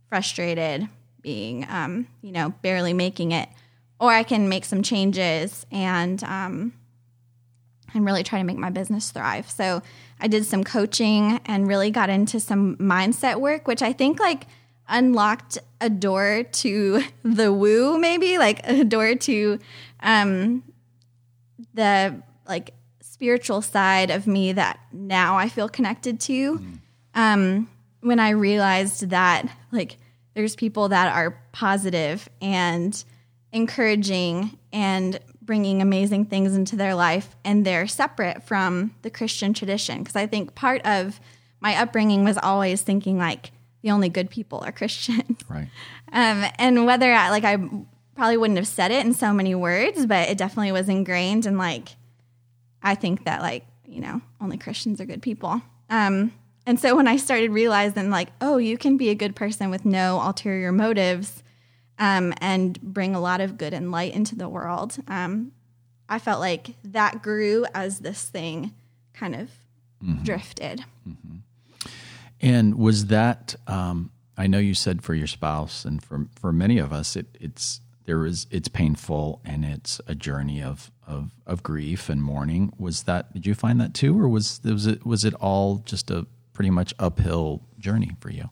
[0.10, 0.88] frustrated,
[1.22, 3.50] being, um, you know, barely making it,
[4.00, 6.74] or I can make some changes and um,
[7.94, 9.50] and really try to make my business thrive.
[9.50, 9.82] So
[10.20, 14.48] I did some coaching and really got into some mindset work, which I think like
[14.88, 19.60] unlocked a door to the woo, maybe like a door to
[20.02, 20.63] um,
[21.74, 26.62] the like spiritual side of me that now I feel connected to.
[27.13, 27.69] Um,
[28.01, 29.97] when I realized that like
[30.34, 33.03] there's people that are positive and
[33.51, 39.99] encouraging and bringing amazing things into their life and they're separate from the Christian tradition
[39.99, 41.19] because I think part of
[41.62, 45.39] my upbringing was always thinking like the only good people are Christians.
[45.47, 45.69] Right.
[46.12, 47.58] Um, and whether I like I
[48.15, 51.58] probably wouldn't have said it in so many words, but it definitely was ingrained and
[51.58, 51.89] like
[52.86, 55.62] I think that like, you know, only Christians are good people.
[55.89, 56.32] Um,
[56.65, 59.86] and so when I started realizing like, oh, you can be a good person with
[59.86, 61.43] no ulterior motives
[62.00, 65.52] um, and bring a lot of good and light into the world, um,
[66.08, 68.74] I felt like that grew as this thing
[69.13, 69.50] kind of
[70.24, 70.86] drifted.
[72.41, 73.56] And was that?
[73.65, 77.26] Um, I know you said for your spouse, and for for many of us, it,
[77.39, 82.74] it's there is it's painful and it's a journey of of of grief and mourning.
[82.78, 83.34] Was that?
[83.34, 86.70] Did you find that too, or was was it was it all just a pretty
[86.70, 88.50] much uphill journey for you?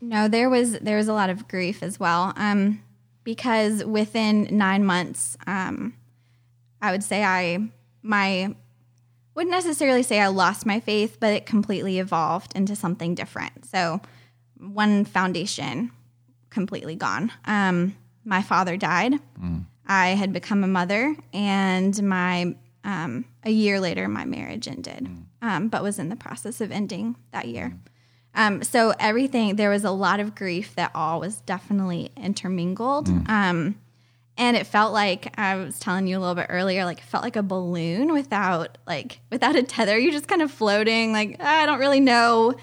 [0.00, 2.32] No, there was there was a lot of grief as well.
[2.36, 2.82] Um,
[3.24, 5.94] because within nine months, um,
[6.82, 7.58] I would say I
[8.02, 8.54] my
[9.34, 13.64] wouldn't necessarily say I lost my faith, but it completely evolved into something different.
[13.66, 14.00] So
[14.58, 15.90] one foundation
[16.50, 17.32] completely gone.
[17.46, 19.14] Um, my father died.
[19.86, 25.08] I had become a mother, and my um, a year later, my marriage ended,
[25.42, 27.74] um, but was in the process of ending that year.
[28.34, 33.08] Um, so everything there was a lot of grief that all was definitely intermingled.
[33.28, 33.76] Um,
[34.36, 37.22] and it felt like I was telling you a little bit earlier, like it felt
[37.22, 39.96] like a balloon without like without a tether.
[39.96, 41.12] You're just kind of floating.
[41.12, 42.54] Like I don't really know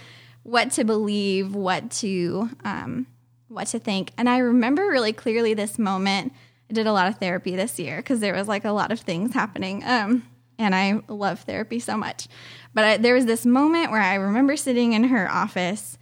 [0.43, 3.07] what to believe, what to um,
[3.51, 4.11] what to think.
[4.17, 6.33] And I remember really clearly this moment.
[6.69, 9.01] I did a lot of therapy this year because there was like a lot of
[9.01, 9.83] things happening.
[9.85, 10.25] Um,
[10.57, 12.27] and I love therapy so much.
[12.73, 15.97] But I, there was this moment where I remember sitting in her office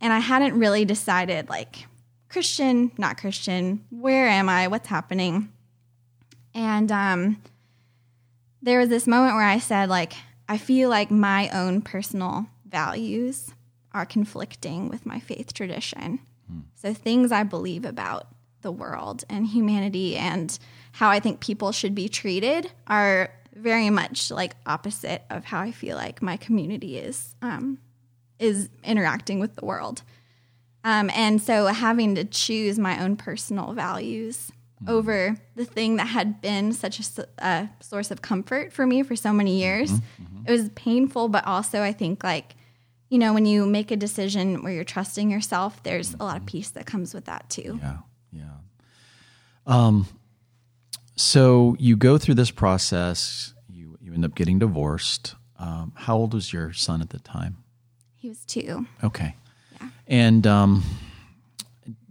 [0.00, 1.86] and I hadn't really decided like
[2.28, 5.52] Christian, not Christian, where am I, what's happening.
[6.54, 7.42] And um,
[8.60, 10.12] there was this moment where I said, like,
[10.48, 13.54] I feel like my own personal values
[13.92, 16.20] are conflicting with my faith tradition.
[16.74, 18.26] So things I believe about
[18.62, 20.58] the world and humanity and
[20.92, 25.72] how I think people should be treated are very much like opposite of how I
[25.72, 27.78] feel like my community is um,
[28.38, 30.02] is interacting with the world.
[30.84, 34.50] Um, and so having to choose my own personal values
[34.88, 37.00] over the thing that had been such
[37.38, 39.92] a source of comfort for me for so many years,
[40.44, 42.56] it was painful, but also I think like,
[43.12, 46.46] you know, when you make a decision where you're trusting yourself, there's a lot of
[46.46, 47.78] peace that comes with that too.
[47.82, 47.98] Yeah,
[48.32, 48.54] yeah.
[49.66, 50.06] Um,
[51.14, 53.52] so you go through this process.
[53.68, 55.34] You you end up getting divorced.
[55.58, 57.58] Um, how old was your son at the time?
[58.16, 58.86] He was two.
[59.04, 59.36] Okay.
[60.06, 60.82] And um,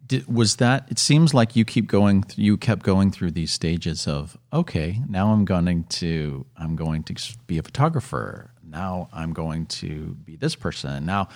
[0.06, 0.86] did, was that?
[0.92, 2.26] It seems like you keep going.
[2.36, 5.02] You kept going through these stages of okay.
[5.10, 7.16] Now I'm going to I'm going to
[7.48, 8.51] be a photographer.
[8.72, 11.06] Now I'm going to be this person.
[11.06, 11.30] Now,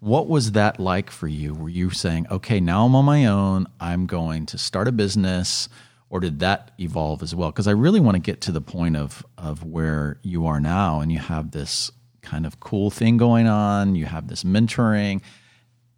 [0.00, 1.54] what was that like for you?
[1.54, 3.66] Were you saying okay, now I'm on my own.
[3.80, 5.68] I'm going to start a business,
[6.10, 7.50] or did that evolve as well?
[7.50, 11.00] Because I really want to get to the point of of where you are now,
[11.00, 13.94] and you have this kind of cool thing going on.
[13.94, 15.22] You have this mentoring.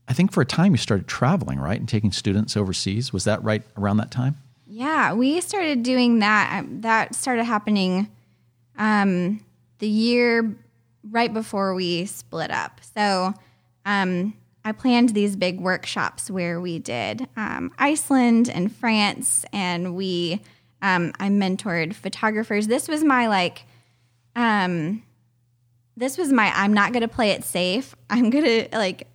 [0.08, 3.12] I think for a time you started traveling, right, and taking students overseas.
[3.12, 4.36] Was that right around that time?
[4.68, 6.64] Yeah, we started doing that.
[6.82, 8.08] That started happening
[8.78, 9.40] um,
[9.78, 10.56] the year
[11.10, 12.80] right before we split up.
[12.94, 13.34] So
[13.84, 20.42] um, I planned these big workshops where we did um, Iceland and France, and we
[20.82, 22.66] um, I mentored photographers.
[22.66, 23.64] This was my like.
[24.34, 25.02] Um,
[25.96, 27.96] this was my I'm not to play it safe.
[28.10, 29.08] I'm to like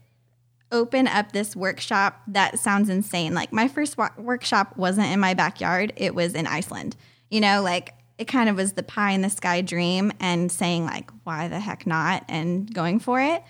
[0.71, 3.34] open up this workshop that sounds insane.
[3.34, 6.95] Like my first wa- workshop wasn't in my backyard, it was in Iceland.
[7.30, 10.86] You know, like it kind of was the pie in the sky dream and saying
[10.86, 13.41] like why the heck not and going for it.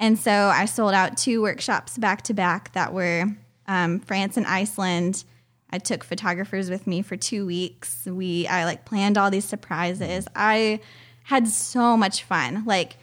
[0.00, 3.26] And so I sold out two workshops back to back that were
[3.66, 5.24] um, France and Iceland.
[5.68, 8.06] I took photographers with me for two weeks.
[8.06, 10.26] We I like planned all these surprises.
[10.34, 10.80] I
[11.24, 12.64] had so much fun.
[12.64, 12.96] Like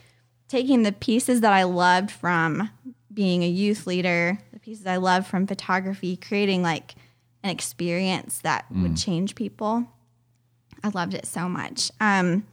[0.48, 2.68] taking the pieces that I loved from
[3.14, 6.96] being a youth leader, the pieces I loved from photography, creating like
[7.44, 8.82] an experience that mm.
[8.82, 9.86] would change people.
[10.84, 11.90] I loved it so much.
[12.00, 12.44] Um,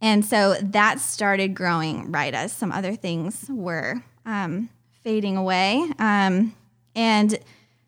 [0.00, 4.70] and so that started growing right as some other things were um,
[5.02, 5.84] fading away.
[5.98, 6.54] Um,
[6.94, 7.38] and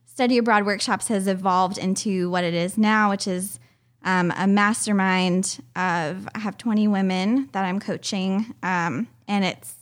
[0.04, 3.58] Study Abroad Workshops has evolved into what it is now, which is
[4.04, 9.74] um, a mastermind of, I have 20 women that I'm coaching, um, and it's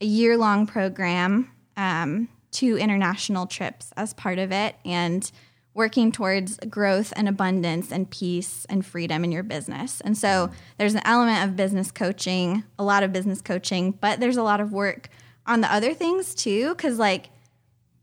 [0.00, 5.30] a year long program, um, two international trips as part of it, and
[5.78, 10.00] working towards growth and abundance and peace and freedom in your business.
[10.00, 14.36] And so there's an element of business coaching, a lot of business coaching, but there's
[14.36, 15.08] a lot of work
[15.46, 16.74] on the other things too.
[16.74, 17.30] Cause, like,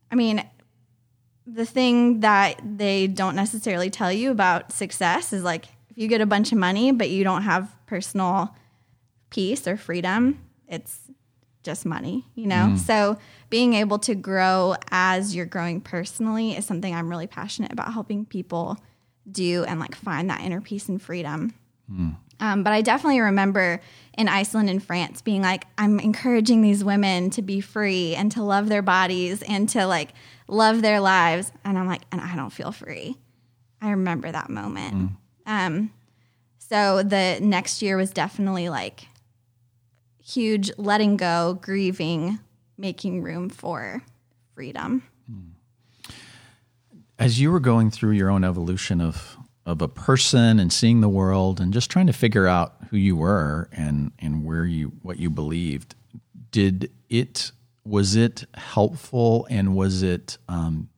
[0.09, 0.41] I mean,
[1.45, 6.21] the thing that they don't necessarily tell you about success is like if you get
[6.21, 8.55] a bunch of money but you don't have personal
[9.31, 10.97] peace or freedom, it's
[11.61, 12.69] just money, you know?
[12.71, 12.79] Mm.
[12.79, 13.17] So
[13.49, 18.25] being able to grow as you're growing personally is something I'm really passionate about helping
[18.25, 18.77] people
[19.29, 21.53] do and like find that inner peace and freedom.
[21.91, 22.15] Mm.
[22.39, 23.81] Um, but I definitely remember
[24.17, 28.43] in Iceland and France being like, I'm encouraging these women to be free and to
[28.43, 30.09] love their bodies and to like
[30.47, 31.51] love their lives.
[31.63, 33.17] And I'm like, and I don't feel free.
[33.81, 34.95] I remember that moment.
[34.95, 35.15] Mm.
[35.45, 35.93] Um,
[36.57, 39.07] so the next year was definitely like
[40.23, 42.39] huge letting go, grieving,
[42.77, 44.01] making room for
[44.53, 45.03] freedom.
[47.17, 51.09] As you were going through your own evolution of of a person and seeing the
[51.09, 55.17] world and just trying to figure out who you were and and where you what
[55.17, 55.95] you believed,
[56.51, 57.51] did it
[57.85, 60.89] was it helpful and was it um,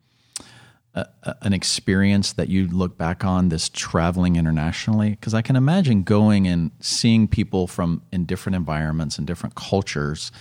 [0.96, 5.12] a, a, an experience that you look back on this traveling internationally?
[5.12, 10.32] Because I can imagine going and seeing people from in different environments and different cultures,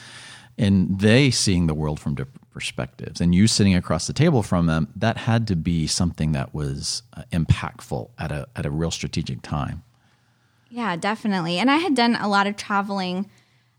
[0.59, 4.67] and they seeing the world from different perspectives, and you sitting across the table from
[4.67, 4.89] them.
[4.97, 9.43] That had to be something that was uh, impactful at a at a real strategic
[9.43, 9.83] time.
[10.71, 11.59] Yeah, definitely.
[11.59, 13.31] And I had done a lot of traveling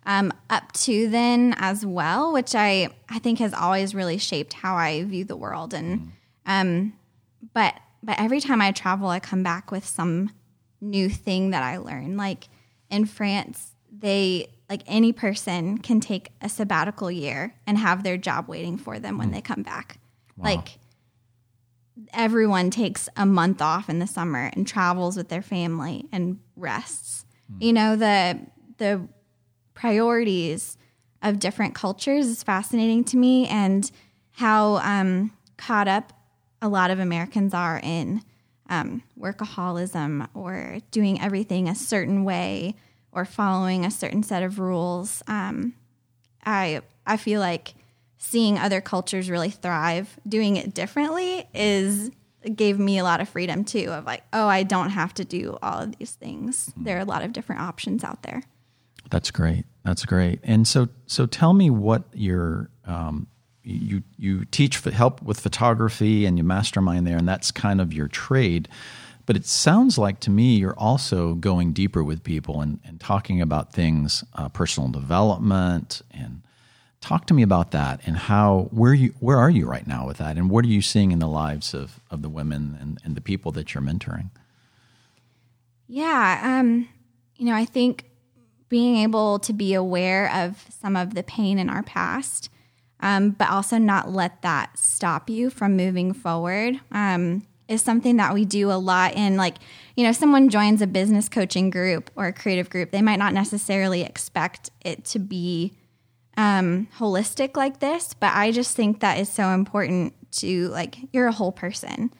[0.06, 4.76] um, up to then as well, which I I think has always really shaped how
[4.76, 5.74] I view the world.
[5.74, 6.12] And
[6.46, 6.94] um,
[7.54, 10.32] but but every time I travel, I come back with some
[10.80, 12.16] new thing that I learn.
[12.16, 12.48] Like
[12.90, 18.48] in France, they like any person can take a sabbatical year and have their job
[18.48, 19.34] waiting for them when mm.
[19.34, 20.00] they come back.
[20.36, 20.46] Wow.
[20.46, 20.80] Like
[22.14, 27.26] everyone takes a month off in the summer and travels with their family and rests.
[27.52, 27.64] Mm.
[27.64, 28.40] You know the
[28.78, 29.08] the
[29.74, 30.78] priorities
[31.22, 33.90] of different cultures is fascinating to me and
[34.32, 36.14] how um, caught up
[36.62, 38.22] a lot of Americans are in
[38.70, 42.76] um, workaholism or doing everything a certain way
[43.18, 45.24] or following a certain set of rules.
[45.28, 45.74] Um,
[46.46, 47.74] I I feel like
[48.18, 52.12] seeing other cultures really thrive, doing it differently is
[52.56, 55.58] gave me a lot of freedom too of like, oh, I don't have to do
[55.62, 56.72] all of these things.
[56.78, 58.44] There are a lot of different options out there.
[59.10, 59.66] That's great.
[59.84, 60.40] That's great.
[60.44, 63.28] And so, so tell me what your um,
[63.64, 68.08] you you teach help with photography and you mastermind there, and that's kind of your
[68.08, 68.70] trade.
[69.28, 73.42] But it sounds like to me you're also going deeper with people and, and talking
[73.42, 76.42] about things, uh, personal development, and
[77.02, 80.18] talk to me about that and how where you where are you right now with
[80.18, 83.16] that, and what are you seeing in the lives of of the women and, and
[83.16, 84.30] the people that you're mentoring?
[85.88, 86.88] Yeah, um,
[87.36, 88.06] you know, I think
[88.70, 92.50] being able to be aware of some of the pain in our past,
[93.02, 96.80] um, but also not let that stop you from moving forward.
[96.92, 99.56] Um, is something that we do a lot in like
[99.96, 103.34] you know someone joins a business coaching group or a creative group they might not
[103.34, 105.74] necessarily expect it to be
[106.38, 111.28] um, holistic like this but i just think that is so important to like you're
[111.28, 112.12] a whole person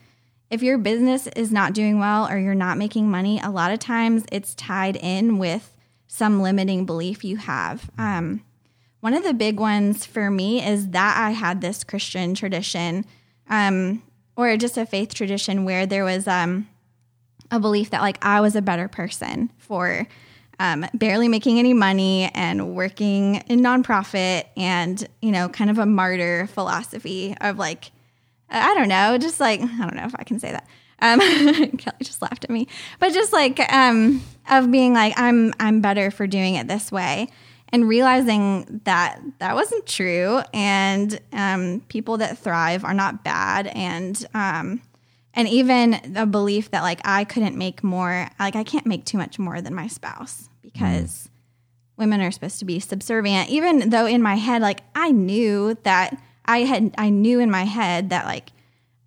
[0.50, 3.80] if your business is not doing well or you're not making money a lot of
[3.80, 5.78] times it's tied in with
[6.08, 7.90] some limiting belief you have.
[7.98, 8.44] Um,
[9.02, 13.06] one of the big ones for me is that I had this Christian tradition,
[13.50, 14.02] um,
[14.38, 16.70] or just a faith tradition where there was um,
[17.52, 20.08] a belief that like I was a better person for
[20.60, 25.86] um, barely making any money and working in nonprofit and you know kind of a
[25.86, 27.92] martyr philosophy of like
[28.50, 30.68] I don't know, just like I don't know if I can say that.
[31.00, 31.20] Um,
[31.78, 32.68] Kelly just laughed at me,
[33.00, 37.28] but just like um, of being like I'm I'm better for doing it this way,
[37.70, 40.42] and realizing that that wasn't true.
[40.54, 43.68] And um, people that thrive are not bad.
[43.68, 44.82] And um,
[45.38, 49.18] and even the belief that like i couldn't make more like i can't make too
[49.18, 51.30] much more than my spouse because
[51.96, 53.50] women are supposed to be subservient.
[53.50, 57.64] Even though in my head like i knew that i had i knew in my
[57.64, 58.50] head that like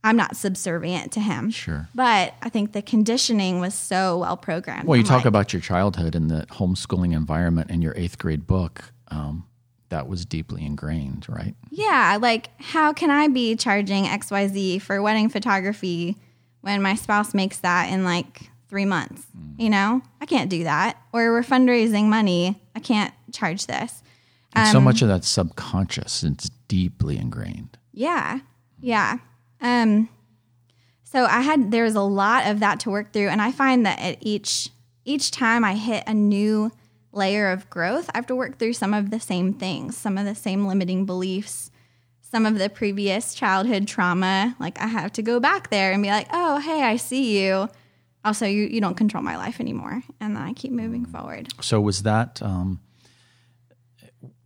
[0.05, 1.88] i'm not subservient to him Sure.
[1.94, 5.53] but i think the conditioning was so well programmed Well, you I'm talk like, about
[5.53, 8.92] your childhood and the homeschooling environment in your eighth grade book.
[9.09, 9.46] Um,
[9.88, 11.57] that was deeply ingrained, right?
[11.70, 16.16] Yeah, like how can I be charging XYZ for wedding photography
[16.61, 19.26] when my spouse makes that in like three months?
[19.59, 20.96] You know, I can't do that.
[21.12, 22.62] Or we're fundraising money.
[22.76, 24.01] I can't charge this.
[24.53, 26.22] And Um, so much of that's subconscious.
[26.22, 27.76] It's deeply ingrained.
[27.92, 28.38] Yeah.
[28.80, 29.18] Yeah.
[29.61, 30.08] Um
[31.02, 33.84] so I had there was a lot of that to work through and I find
[33.86, 34.70] that at each
[35.04, 36.70] each time I hit a new
[37.12, 40.24] layer of growth, I have to work through some of the same things, some of
[40.24, 41.70] the same limiting beliefs,
[42.20, 44.54] some of the previous childhood trauma.
[44.61, 47.68] Like I have to go back there and be like, "Oh, hey, I see you."
[48.24, 51.48] Also, you you don't control my life anymore, and then I keep moving forward.
[51.61, 52.80] So was that um,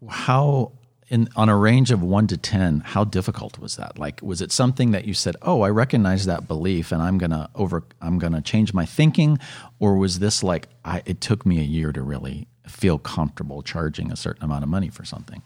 [0.09, 0.73] how
[1.09, 2.81] in on a range of one to ten?
[2.81, 3.99] How difficult was that?
[3.99, 7.51] Like, was it something that you said, "Oh, I recognize that belief, and I'm gonna
[7.55, 9.39] over, I'm gonna change my thinking,"
[9.79, 14.11] or was this like, I, it took me a year to really feel comfortable charging
[14.11, 15.43] a certain amount of money for something?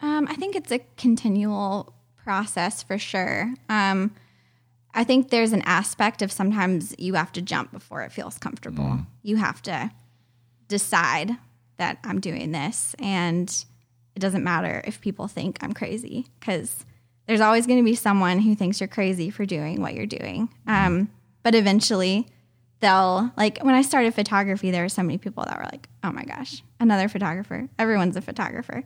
[0.00, 1.92] Um, I think it's a continual
[2.24, 3.54] process for sure.
[3.68, 4.12] Um,
[4.94, 9.00] I think there's an aspect of sometimes you have to jump before it feels comfortable.
[9.22, 9.90] You have to
[10.68, 11.36] decide
[11.78, 13.64] that I'm doing this, and
[14.14, 16.84] it doesn't matter if people think I'm crazy because
[17.26, 20.48] there's always going to be someone who thinks you're crazy for doing what you're doing.
[20.66, 21.08] Um,
[21.42, 22.28] but eventually,
[22.80, 26.12] they'll like when I started photography, there were so many people that were like, "Oh
[26.12, 27.68] my gosh, another photographer!
[27.78, 28.84] Everyone's a photographer."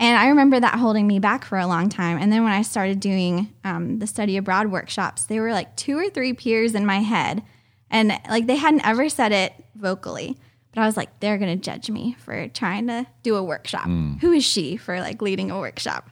[0.00, 2.18] And I remember that holding me back for a long time.
[2.18, 5.98] And then when I started doing um, the study abroad workshops, they were like two
[5.98, 7.42] or three peers in my head.
[7.90, 10.36] And like they hadn't ever said it vocally,
[10.78, 13.86] I was like, they're going to judge me for trying to do a workshop.
[14.20, 16.10] Who is she for like leading a workshop?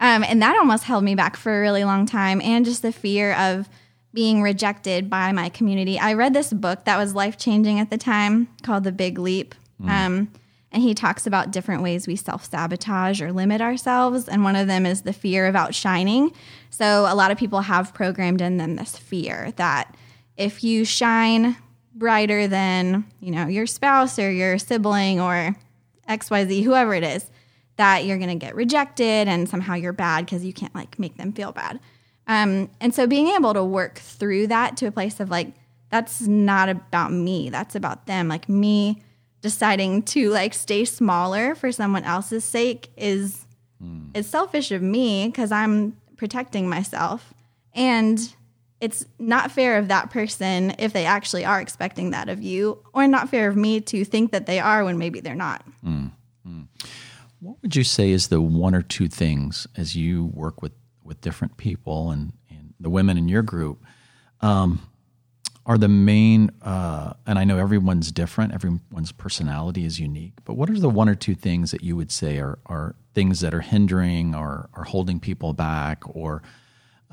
[0.00, 2.40] Um, and that almost held me back for a really long time.
[2.42, 3.68] And just the fear of
[4.12, 5.98] being rejected by my community.
[5.98, 9.54] I read this book that was life changing at the time called The Big Leap.
[9.86, 10.30] Um,
[10.70, 14.28] and he talks about different ways we self sabotage or limit ourselves.
[14.28, 16.32] And one of them is the fear of outshining.
[16.70, 19.96] So a lot of people have programmed in them this fear that
[20.36, 21.56] if you shine
[21.94, 25.56] brighter than, you know, your spouse or your sibling or
[26.08, 27.30] XYZ, whoever it is,
[27.76, 31.16] that you're going to get rejected and somehow you're bad because you can't like make
[31.16, 31.80] them feel bad.
[32.26, 35.54] Um, and so being able to work through that to a place of like,
[35.90, 38.28] that's not about me, that's about them.
[38.28, 39.02] Like me
[39.40, 43.44] deciding to like stay smaller for someone else's sake is
[44.14, 47.34] it's selfish of me because I'm protecting myself.
[47.74, 48.34] And
[48.80, 53.06] it's not fair of that person if they actually are expecting that of you, or
[53.06, 55.64] not fair of me to think that they are when maybe they're not.
[57.40, 60.72] What would you say is the one or two things as you work with,
[61.02, 63.84] with different people and, and the women in your group
[64.40, 64.80] um,
[65.66, 70.70] are the main, uh, and I know everyone's different, everyone's personality is unique, but what
[70.70, 73.60] are the one or two things that you would say are, are things that are
[73.60, 76.42] hindering or are holding people back or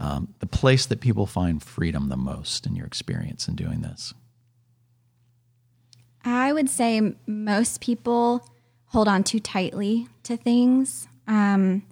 [0.02, 4.14] um, the place that people find freedom the most in your experience in doing this?
[6.26, 8.46] I would say most people
[8.88, 11.08] hold on too tightly to things.
[11.28, 11.84] Um,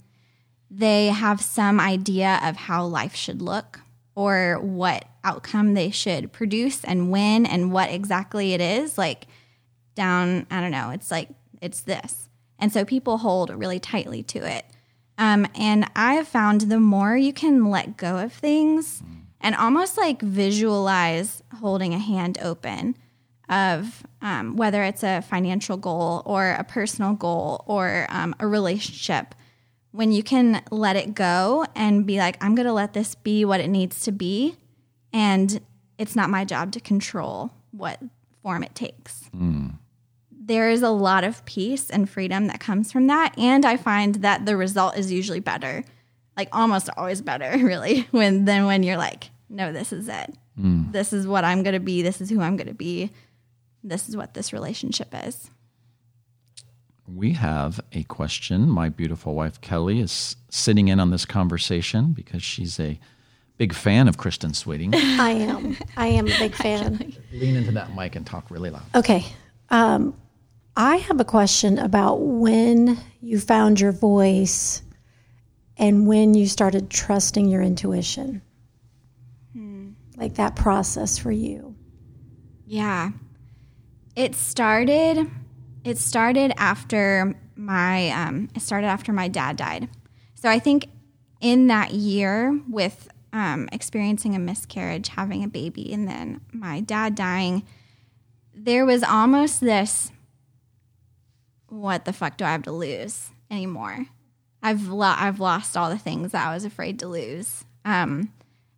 [0.71, 3.79] they have some idea of how life should look
[4.15, 8.97] or what outcome they should produce and when and what exactly it is.
[8.97, 9.27] Like,
[9.93, 11.29] down, I don't know, it's like,
[11.61, 12.27] it's this.
[12.57, 14.65] And so people hold really tightly to it.
[15.19, 19.03] Um, and I have found the more you can let go of things
[19.41, 22.95] and almost like visualize holding a hand open
[23.49, 29.35] of um, whether it's a financial goal or a personal goal or um, a relationship,
[29.91, 33.43] when you can let it go and be like, I'm going to let this be
[33.43, 34.55] what it needs to be.
[35.11, 35.59] And
[35.97, 37.99] it's not my job to control what
[38.41, 39.29] form it takes.
[40.49, 43.37] There is a lot of peace and freedom that comes from that.
[43.37, 45.83] And I find that the result is usually better,
[46.35, 50.33] like almost always better, really, when than when you're like, no, this is it.
[50.91, 52.01] This is what I'm going to be.
[52.01, 53.11] This is who I'm going to be.
[53.83, 55.51] This is what this relationship is.
[57.07, 58.69] We have a question.
[58.69, 62.99] My beautiful wife Kelly is sitting in on this conversation because she's a
[63.57, 64.95] big fan of Kristin Sweeting.
[64.95, 65.77] I am.
[65.95, 67.15] I am a big fan.
[67.31, 68.81] Lean into that mic and talk really loud.
[68.95, 69.23] Okay.
[69.69, 70.15] Um,
[70.79, 74.81] I have a question about when you found your voice
[75.75, 78.41] and when you started trusting your intuition.
[80.15, 81.75] Like that process for you.
[82.65, 83.11] Yeah.
[84.15, 85.29] It started
[85.83, 89.89] it started after my um it started after my dad died.
[90.35, 90.87] So I think
[91.41, 97.15] in that year with um experiencing a miscarriage, having a baby and then my dad
[97.15, 97.63] dying,
[98.53, 100.13] there was almost this
[101.69, 104.05] what the fuck do I have to lose anymore?
[104.61, 107.63] I've lo- I've lost all the things that I was afraid to lose.
[107.85, 108.31] Um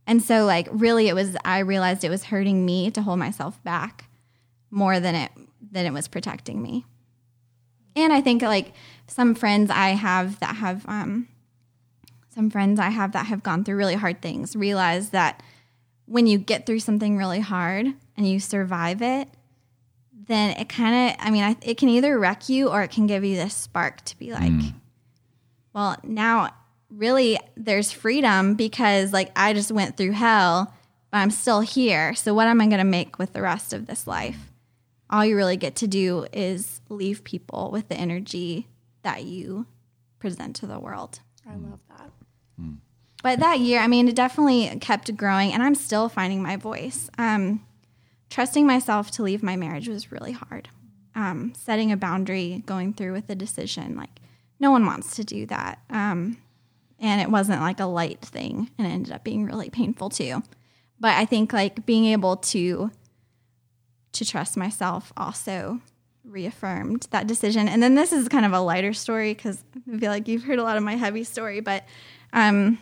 [0.08, 3.64] and so like really it was I realized it was hurting me to hold myself
[3.64, 4.06] back
[4.70, 5.32] more than it
[5.72, 6.86] than it was protecting me.
[7.96, 8.74] And I think like
[9.08, 11.28] some friends I have that have um
[12.34, 15.44] some friends I have that have gone through really hard things realize that
[16.06, 17.88] when you get through something really hard
[18.18, 19.30] and you survive it,
[20.32, 23.08] then it kind of, I mean, I, it can either wreck you or it can
[23.08, 24.74] give you this spark to be like, mm.
[25.74, 26.54] well, now
[26.90, 30.74] really there's freedom because like I just went through hell,
[31.12, 32.14] but I'm still here.
[32.16, 34.52] So what am I going to make with the rest of this life?
[35.10, 38.68] All you really get to do is leave people with the energy
[39.04, 39.66] that you
[40.20, 41.20] present to the world.
[41.46, 41.70] I mm.
[41.70, 42.12] love that.
[42.62, 42.78] Mm.
[43.24, 47.10] But that year, I mean, it definitely kept growing, and I'm still finding my voice.
[47.20, 47.64] Um,
[48.32, 50.70] trusting myself to leave my marriage was really hard.
[51.14, 54.22] Um, setting a boundary, going through with the decision, like
[54.60, 55.80] no one wants to do that.
[55.90, 56.38] Um,
[57.00, 60.42] and it wasn't like a light thing, and it ended up being really painful too.
[61.00, 62.90] But I think like being able to
[64.14, 65.80] to trust myself also
[66.24, 67.68] reaffirmed that decision.
[67.68, 70.60] And then this is kind of a lighter story because I feel like you've heard
[70.60, 71.86] a lot of my heavy story, but
[72.34, 72.78] um,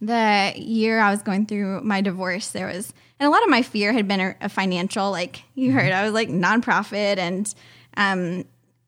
[0.00, 3.62] the year I was going through my divorce, there was, and a lot of my
[3.62, 7.52] fear had been a, a financial, like you heard, I was like nonprofit and,
[7.96, 8.44] um,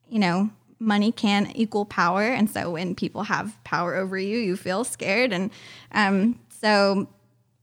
[0.09, 2.23] you know, money can equal power.
[2.23, 5.33] And so when people have power over you, you feel scared.
[5.33, 5.51] And
[5.93, 7.09] um, so,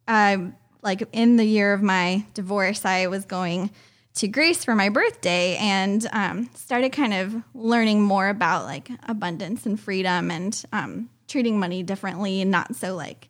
[0.08, 0.38] uh,
[0.84, 3.72] like in the year of my divorce, I was going
[4.16, 9.66] to Greece for my birthday and um, started kind of learning more about like abundance
[9.66, 13.30] and freedom and um, treating money differently and not so like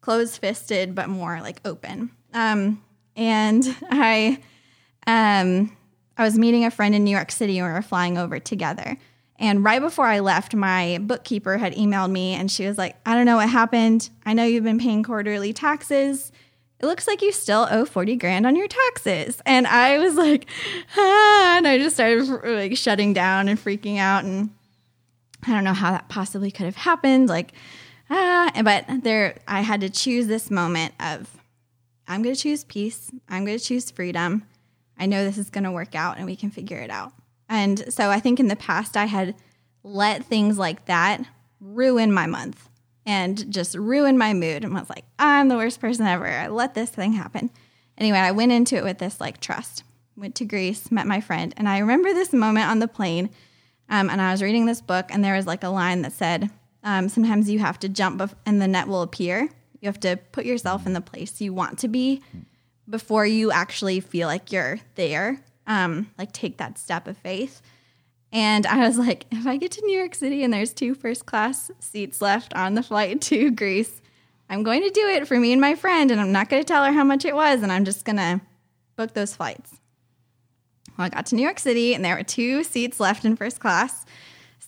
[0.00, 2.10] closed fisted, but more like open.
[2.36, 2.84] Um,
[3.16, 4.38] and I,
[5.06, 5.76] um,
[6.16, 8.96] I was meeting a friend in New York City and we were flying over together.
[9.38, 13.14] And right before I left, my bookkeeper had emailed me and she was like, I
[13.14, 14.08] don't know what happened.
[14.24, 16.32] I know you've been paying quarterly taxes.
[16.80, 19.40] It looks like you still owe 40 grand on your taxes.
[19.44, 20.46] And I was like,
[20.96, 24.24] ah, and I just started like shutting down and freaking out.
[24.24, 24.50] And
[25.46, 27.28] I don't know how that possibly could have happened.
[27.28, 27.52] Like,
[28.08, 31.35] ah, but there, I had to choose this moment of,
[32.08, 33.10] I'm going to choose peace.
[33.28, 34.44] I'm going to choose freedom.
[34.98, 37.12] I know this is going to work out and we can figure it out.
[37.48, 39.34] And so I think in the past, I had
[39.82, 41.24] let things like that
[41.60, 42.68] ruin my month
[43.04, 46.26] and just ruin my mood and was like, I'm the worst person ever.
[46.26, 47.50] I let this thing happen.
[47.96, 49.84] Anyway, I went into it with this like trust.
[50.16, 53.30] Went to Greece, met my friend, and I remember this moment on the plane.
[53.88, 56.50] Um, and I was reading this book, and there was like a line that said,
[56.82, 59.50] um, "Sometimes you have to jump, bef- and the net will appear.
[59.80, 62.22] You have to put yourself in the place you want to be
[62.88, 65.40] before you actually feel like you're there.
[65.66, 67.62] Um, like take that step of faith."
[68.32, 71.26] And I was like, if I get to New York City and there's two first
[71.26, 74.02] class seats left on the flight to Greece,
[74.48, 76.66] I'm going to do it for me and my friend, and I'm not going to
[76.66, 78.40] tell her how much it was, and I'm just going to
[78.94, 79.80] book those flights.
[80.96, 83.58] Well, I got to New York City, and there were two seats left in first
[83.58, 84.04] class.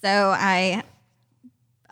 [0.02, 0.82] So I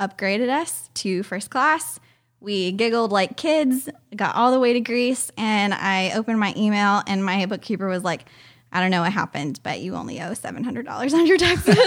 [0.00, 2.00] upgraded us to first class.
[2.46, 7.02] We giggled like kids, got all the way to Greece, and I opened my email,
[7.08, 8.24] and my bookkeeper was like,
[8.70, 11.76] I don't know what happened, but you only owe seven hundred dollars on your taxes.
[11.76, 11.80] and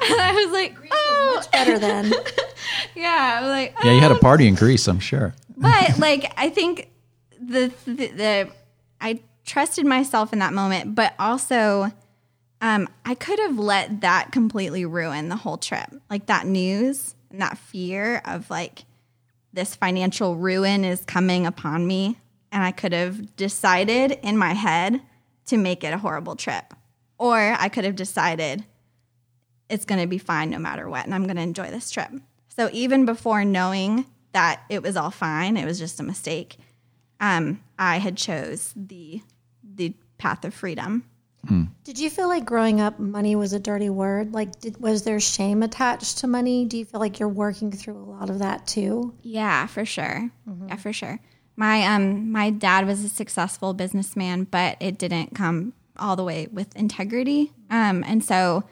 [0.00, 2.14] I was like, oh, Much better then.
[2.94, 3.38] yeah.
[3.38, 5.34] I was like, Yeah, you had a "Oh." party in Greece, I'm sure.
[5.54, 6.88] but like I think
[7.38, 8.50] the, the the
[9.02, 11.92] I trusted myself in that moment, but also
[12.62, 15.90] um, I could have let that completely ruin the whole trip.
[16.08, 18.86] Like that news and that fear of like
[19.52, 22.18] this financial ruin is coming upon me,
[22.50, 25.02] and I could have decided in my head
[25.46, 26.72] to make it a horrible trip,
[27.18, 28.64] or I could have decided
[29.68, 32.10] it's going to be fine no matter what, and I'm going to enjoy this trip.
[32.48, 36.56] So even before knowing that it was all fine, it was just a mistake.
[37.20, 39.20] Um, I had chose the
[39.62, 41.04] the path of freedom.
[41.84, 44.32] Did you feel like growing up money was a dirty word?
[44.32, 46.64] Like, did, was there shame attached to money?
[46.64, 49.14] Do you feel like you're working through a lot of that too?
[49.22, 50.30] Yeah, for sure.
[50.68, 51.20] Yeah, for sure.
[51.56, 56.48] My um my dad was a successful businessman, but it didn't come all the way
[56.52, 57.52] with integrity.
[57.70, 58.64] Um, and so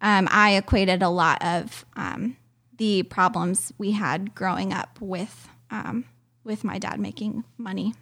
[0.00, 2.36] um, I equated a lot of um,
[2.78, 6.04] the problems we had growing up with um,
[6.42, 7.94] with my dad making money.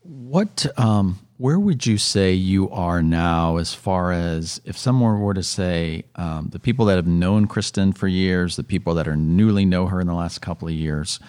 [0.00, 5.34] What, um, where would you say you are now, as far as if someone were
[5.34, 9.16] to say um, the people that have known Kristin for years, the people that are
[9.16, 11.20] newly know her in the last couple of years,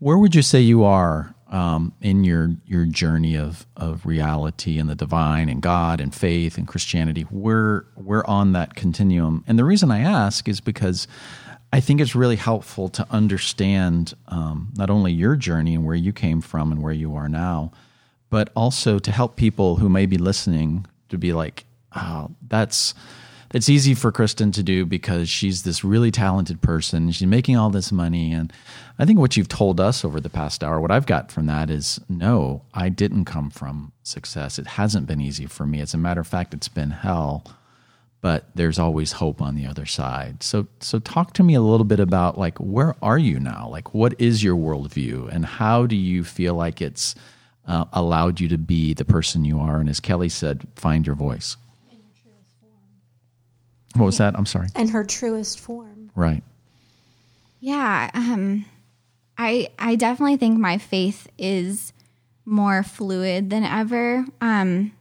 [0.00, 4.90] where would you say you are um, in your your journey of of reality and
[4.90, 7.24] the divine and God and faith and Christianity?
[7.30, 11.06] We're we're on that continuum, and the reason I ask is because
[11.72, 16.12] I think it's really helpful to understand um, not only your journey and where you
[16.12, 17.70] came from and where you are now,
[18.30, 21.64] but also to help people who may be listening to be like,
[21.94, 22.94] oh, that's
[23.54, 27.10] it's easy for Kristin to do because she's this really talented person.
[27.12, 28.32] She's making all this money.
[28.32, 28.52] And
[28.98, 31.70] I think what you've told us over the past hour, what I've got from that
[31.70, 34.58] is no, I didn't come from success.
[34.58, 35.80] It hasn't been easy for me.
[35.80, 37.44] As a matter of fact, it's been hell,
[38.20, 40.42] but there's always hope on the other side.
[40.42, 43.68] So, so talk to me a little bit about like, where are you now?
[43.70, 47.14] Like, what is your worldview and how do you feel like it's
[47.66, 49.78] uh, allowed you to be the person you are?
[49.78, 51.56] And as Kelly said, find your voice.
[53.94, 54.36] What was that?
[54.36, 54.68] I'm sorry.
[54.74, 56.10] And her truest form.
[56.14, 56.42] Right.
[57.60, 58.66] Yeah, um,
[59.38, 61.92] I I definitely think my faith is
[62.44, 64.24] more fluid than ever.
[64.40, 64.92] Um,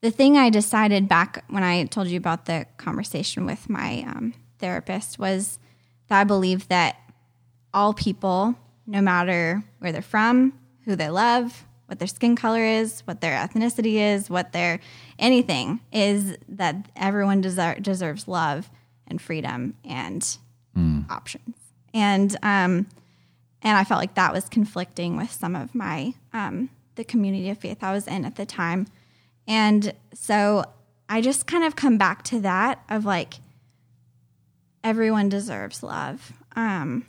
[0.00, 4.34] the thing I decided back when I told you about the conversation with my um,
[4.58, 5.58] therapist was
[6.08, 6.96] that I believe that
[7.72, 8.54] all people,
[8.86, 10.52] no matter where they're from,
[10.84, 14.78] who they love, what their skin color is, what their ethnicity is, what their
[15.18, 18.70] anything is that everyone deser- deserves love
[19.06, 20.36] and freedom and
[21.10, 21.56] options.
[21.94, 22.86] And um,
[23.62, 27.58] and I felt like that was conflicting with some of my um, the community of
[27.58, 28.86] faith I was in at the time.
[29.46, 30.64] And so
[31.08, 33.34] I just kind of come back to that of like
[34.84, 36.32] everyone deserves love.
[36.54, 37.06] Um,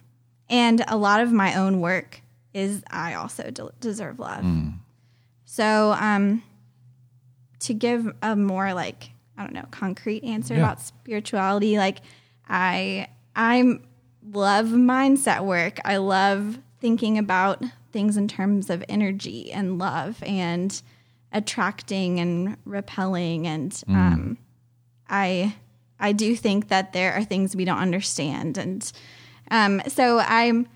[0.50, 2.22] and a lot of my own work
[2.54, 4.46] is I also de- deserve love.
[5.46, 6.44] So um,
[7.62, 10.62] to give a more like I don't know concrete answer Yeah.
[10.62, 12.00] about spirituality, like
[12.48, 13.80] I I
[14.32, 15.80] love mindset work.
[15.86, 20.82] I love thinking about things in terms of energy and love and
[21.32, 24.38] attracting and repelling and um,
[25.10, 25.56] I
[26.00, 28.92] I do think that there are things we don't understand and
[29.52, 30.68] um, so I'm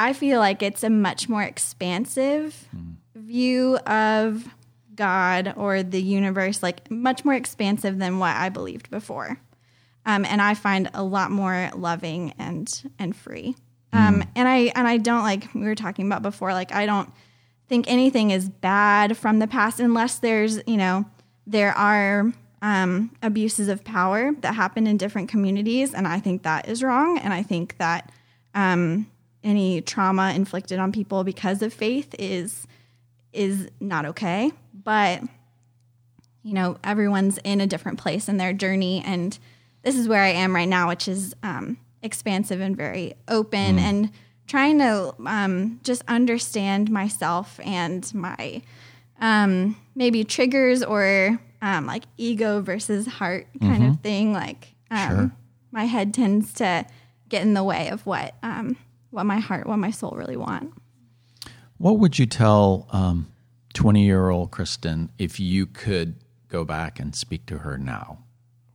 [0.00, 2.68] I feel like it's a much more expansive
[3.14, 4.48] view of
[4.94, 9.38] God or the universe, like much more expansive than what I believed before.
[10.06, 13.56] Um, and I find a lot more loving and and free.
[13.92, 16.54] Um, and I and I don't like we were talking about before.
[16.54, 17.10] Like I don't
[17.68, 21.04] think anything is bad from the past unless there's you know
[21.46, 22.32] there are
[22.62, 27.18] um, abuses of power that happen in different communities, and I think that is wrong.
[27.18, 28.10] And I think that
[28.54, 29.06] um,
[29.42, 32.66] any trauma inflicted on people because of faith is
[33.32, 34.50] is not okay.
[34.74, 35.22] But
[36.42, 39.38] you know, everyone's in a different place in their journey, and
[39.82, 44.10] this is where I am right now, which is um, expansive and very open, and
[44.46, 48.62] trying to um, just understand myself and my
[49.20, 54.32] um, maybe triggers or um, like ego versus heart kind of thing.
[54.32, 55.30] Like um, Sure.
[55.72, 56.86] my head tends to
[57.28, 58.76] get in the way of what um,
[59.10, 60.72] what my heart, what my soul really want.
[61.78, 62.86] What would you tell
[63.74, 66.16] twenty year old Kristin if you could
[66.48, 68.18] go back and speak to her now,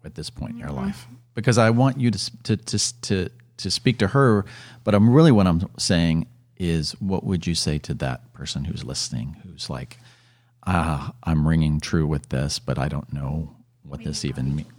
[0.03, 1.07] at this point in your life?
[1.33, 4.45] Because I want you to to to to, to speak to her,
[4.83, 6.27] but I'm really what I'm saying
[6.57, 9.97] is, what would you say to that person who's listening, who's like,
[10.65, 14.69] ah, I'm ringing true with this, but I don't know what this even means.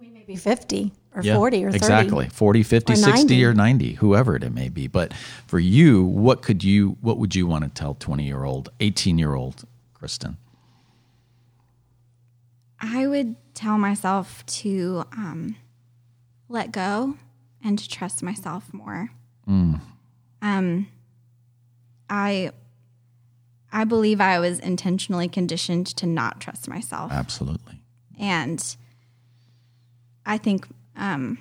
[0.00, 1.76] We may be 50 or 40 or 30.
[1.76, 3.44] exactly 40 50 Or 60 90.
[3.44, 5.12] or 90 whoever it may be but
[5.46, 9.18] for you what could you what would you want to tell 20 year old 18
[9.18, 9.64] year old
[9.94, 10.36] kristin
[12.80, 15.56] I would tell myself to um,
[16.48, 17.16] let go
[17.64, 19.10] and to trust myself more.
[19.48, 20.86] Um,
[22.08, 22.52] I
[23.72, 27.80] I believe I was intentionally conditioned to not trust myself, absolutely
[28.18, 28.76] and
[30.24, 30.68] I think
[30.98, 31.38] um,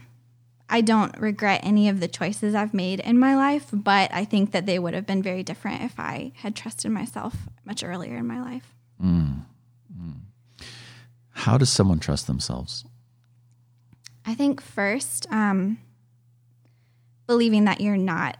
[0.69, 3.67] I don't regret any of the choices I've made in my life.
[3.71, 7.35] But I think that they would have been very different if I had trusted myself
[7.65, 8.73] much earlier in my life.
[11.31, 12.83] how does someone trust themselves
[14.25, 15.77] I think first, um,
[17.27, 18.37] believing that you're not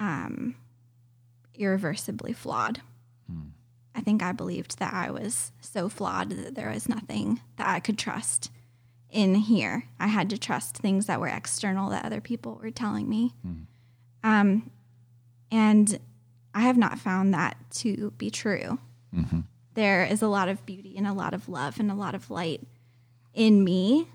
[0.00, 0.56] um,
[1.54, 2.80] irreversibly flawed.
[3.94, 7.78] I think I believed that I was so flawed that there was nothing that I
[7.78, 8.50] could trust
[9.14, 9.84] in here.
[10.00, 13.32] I had to trust things that were external that other people were telling me.
[13.46, 13.66] Mm.
[14.24, 14.70] Um,
[15.52, 15.98] and
[16.52, 18.80] I have not found that to be true.
[19.14, 19.40] Mm-hmm.
[19.74, 22.28] There is a lot of beauty and a lot of love and a lot of
[22.28, 22.62] light
[23.32, 24.08] in me.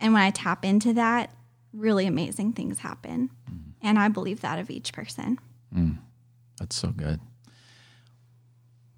[0.00, 1.30] And when I tap into that,
[1.74, 3.30] really amazing things happen.
[3.50, 3.72] Mm.
[3.82, 5.38] And I believe that of each person.
[5.74, 5.98] Mm.
[6.58, 7.20] That's so good.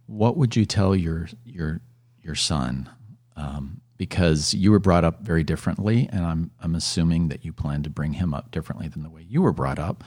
[0.06, 1.80] What would you tell your your
[2.22, 2.88] your son?
[3.36, 7.82] Um, because you were brought up very differently, and I'm I'm assuming that you plan
[7.82, 10.02] to bring him up differently than the way you were brought up.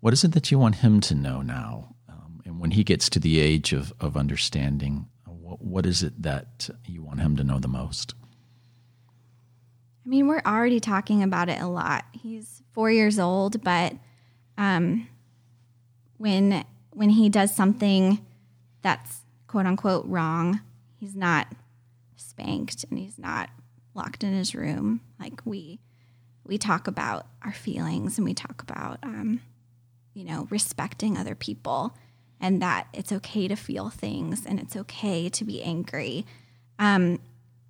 [0.00, 1.94] What is it that you want him to know now?
[2.08, 6.20] Um, and when he gets to the age of of understanding, what, what is it
[6.20, 8.12] that you want him to know the most?
[10.04, 12.06] I mean, we're already talking about it a lot.
[12.10, 13.94] He's four years old, but
[14.56, 15.06] um,
[16.16, 18.18] when when he does something
[18.82, 20.60] that's quote unquote wrong,
[20.96, 21.46] he's not
[22.38, 23.50] spanked and he's not
[23.94, 25.00] locked in his room.
[25.18, 25.80] Like we
[26.44, 29.40] we talk about our feelings and we talk about um,
[30.14, 31.94] you know respecting other people
[32.40, 36.24] and that it's okay to feel things and it's okay to be angry.
[36.78, 37.18] Um,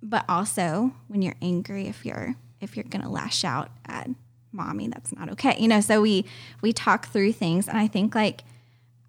[0.01, 4.09] but also when you're angry if you're if you're to lash out at
[4.51, 6.25] mommy that's not okay you know so we
[6.61, 8.43] we talk through things and i think like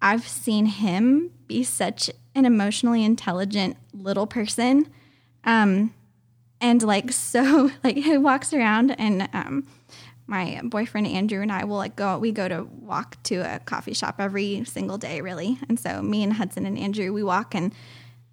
[0.01, 4.85] i've seen him be such an emotionally intelligent little person
[5.43, 5.93] um
[6.59, 9.67] and like so like he walks around and um
[10.27, 13.93] my boyfriend Andrew and I will like go we go to walk to a coffee
[13.93, 15.59] shop every single day really.
[15.67, 17.73] And so me and Hudson and Andrew we walk and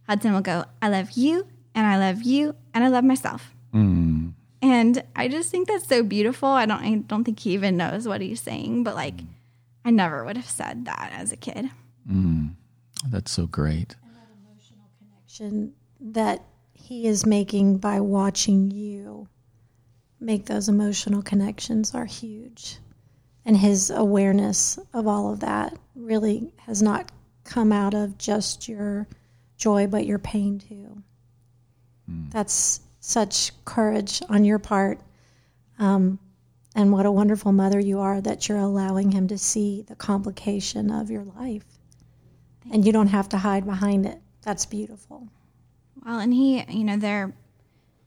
[0.06, 3.52] Hudson will go, I love you and I love you and I love myself.
[3.74, 4.32] Mm.
[4.62, 6.48] And I just think that's so beautiful.
[6.48, 9.20] I don't I don't think he even knows what he's saying, but like
[9.84, 11.70] I never would have said that as a kid.
[12.08, 12.54] Mm.
[13.08, 13.96] That's so great.
[14.04, 16.44] And that emotional connection that
[16.88, 19.28] he is making by watching you
[20.18, 22.78] make those emotional connections are huge.
[23.44, 27.12] And his awareness of all of that really has not
[27.44, 29.06] come out of just your
[29.58, 31.02] joy, but your pain too.
[32.10, 32.32] Mm.
[32.32, 34.98] That's such courage on your part.
[35.78, 36.18] Um,
[36.74, 40.90] and what a wonderful mother you are that you're allowing him to see the complication
[40.90, 41.66] of your life.
[42.72, 44.22] and you don't have to hide behind it.
[44.40, 45.28] That's beautiful.
[46.08, 47.34] Well, and he, you know, there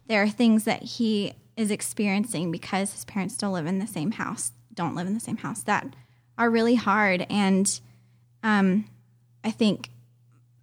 [0.08, 4.12] there are things that he is experiencing because his parents don't live in the same
[4.12, 5.96] house, don't live in the same house that
[6.36, 7.28] are really hard.
[7.30, 7.80] And
[8.42, 8.86] um,
[9.44, 9.92] I think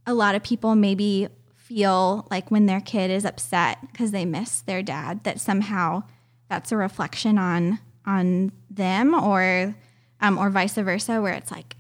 [0.04, 4.62] a lot of people maybe feel like when their kid is upset because they miss
[4.62, 6.02] their dad that somehow
[6.48, 9.76] that's a reflection on on them or
[10.20, 11.76] um, or vice versa where it's like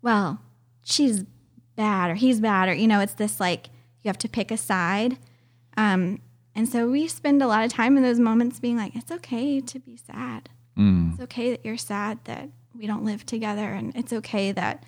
[0.00, 0.40] well
[0.84, 1.24] she's
[1.74, 3.66] bad or he's bad or you know it's this like
[4.06, 5.18] you have to pick a side
[5.76, 6.20] um,
[6.54, 9.60] and so we spend a lot of time in those moments being like it's okay
[9.60, 10.48] to be sad
[10.78, 11.12] mm.
[11.12, 14.84] it's okay that you're sad that we don't live together and it's okay that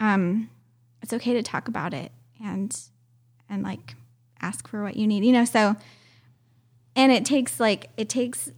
[0.00, 0.48] um,
[1.02, 2.88] it's okay to talk about it and
[3.48, 3.94] and like
[4.42, 5.44] ask for what you need, you know?
[5.44, 5.76] So,
[6.94, 8.50] and it takes like, it takes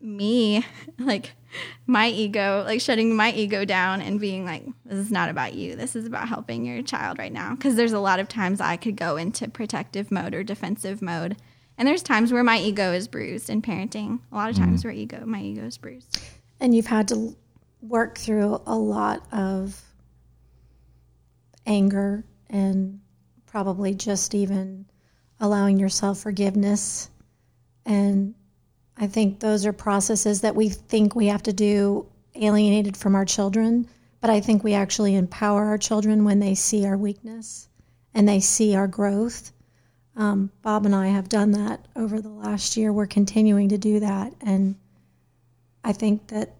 [0.00, 0.64] me,
[0.98, 1.32] like
[1.86, 5.76] my ego, like shutting my ego down and being like, this is not about you.
[5.76, 7.56] This is about helping your child right now.
[7.56, 11.36] Cause there's a lot of times I could go into protective mode or defensive mode.
[11.76, 14.20] And there's times where my ego is bruised in parenting.
[14.30, 14.84] A lot of times mm.
[14.84, 16.20] where ego, my ego is bruised.
[16.60, 17.36] And you've had to
[17.82, 19.80] work through a lot of
[21.66, 23.00] anger and
[23.46, 24.86] probably just even
[25.40, 27.10] allowing yourself forgiveness.
[27.84, 28.34] And
[28.96, 33.24] I think those are processes that we think we have to do alienated from our
[33.24, 33.88] children.
[34.20, 37.68] But I think we actually empower our children when they see our weakness
[38.14, 39.52] and they see our growth.
[40.16, 42.92] Um, Bob and I have done that over the last year.
[42.92, 44.32] We're continuing to do that.
[44.40, 44.76] And
[45.82, 46.56] I think that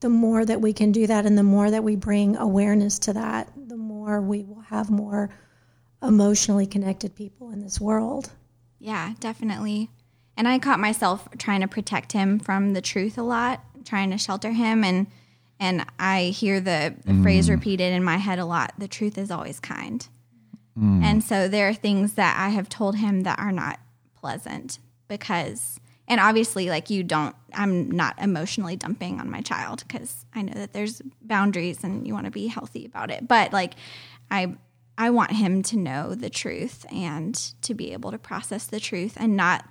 [0.00, 3.12] the more that we can do that and the more that we bring awareness to
[3.12, 5.28] that, the more we will have more
[6.02, 8.30] emotionally connected people in this world.
[8.78, 9.90] Yeah, definitely.
[10.40, 14.16] And I caught myself trying to protect him from the truth a lot, trying to
[14.16, 15.06] shelter him and
[15.60, 17.22] and I hear the, the mm.
[17.22, 20.08] phrase repeated in my head a lot, the truth is always kind.
[20.78, 21.04] Mm.
[21.04, 23.80] And so there are things that I have told him that are not
[24.18, 24.78] pleasant
[25.08, 25.78] because
[26.08, 30.54] and obviously like you don't I'm not emotionally dumping on my child because I know
[30.54, 33.28] that there's boundaries and you want to be healthy about it.
[33.28, 33.74] But like
[34.30, 34.56] I
[34.96, 39.18] I want him to know the truth and to be able to process the truth
[39.18, 39.66] and not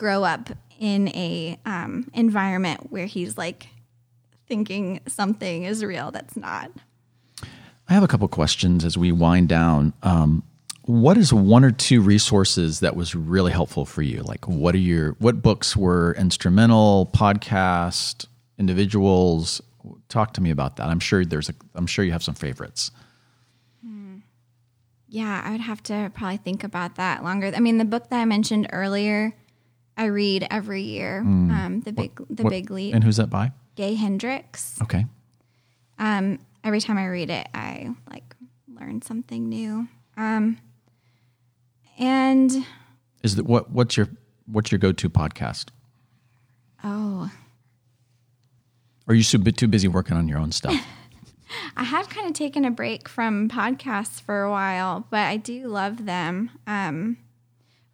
[0.00, 0.48] grow up
[0.78, 3.68] in a um, environment where he's like
[4.48, 6.70] thinking something is real that's not.
[7.86, 9.92] I have a couple questions as we wind down.
[10.02, 10.42] Um,
[10.84, 14.22] what is one or two resources that was really helpful for you?
[14.22, 17.10] Like, what are your what books were instrumental?
[17.12, 18.24] Podcast,
[18.58, 19.60] individuals.
[20.08, 20.86] Talk to me about that.
[20.86, 21.54] I'm sure there's a.
[21.74, 22.90] I'm sure you have some favorites.
[25.12, 27.52] Yeah, I would have to probably think about that longer.
[27.54, 29.34] I mean, the book that I mentioned earlier,
[29.96, 31.20] I read every year.
[31.20, 32.94] Um, the big, the What- big leap.
[32.94, 33.52] And who's that by?
[33.76, 34.80] Gay Hendricks.
[34.82, 35.06] Okay.
[35.98, 38.34] Um, every time I read it, I like
[38.68, 39.88] learn something new.
[40.16, 40.58] Um,
[41.98, 42.64] and
[43.22, 43.70] Is that what?
[43.70, 44.08] What's your
[44.46, 45.66] what's your go to podcast?
[46.82, 47.30] oh,
[49.06, 50.74] Or are you too busy working on your own stuff?
[51.76, 55.66] I had kind of taken a break from podcasts for a while, but I do
[55.68, 56.50] love them.
[56.66, 57.18] Um,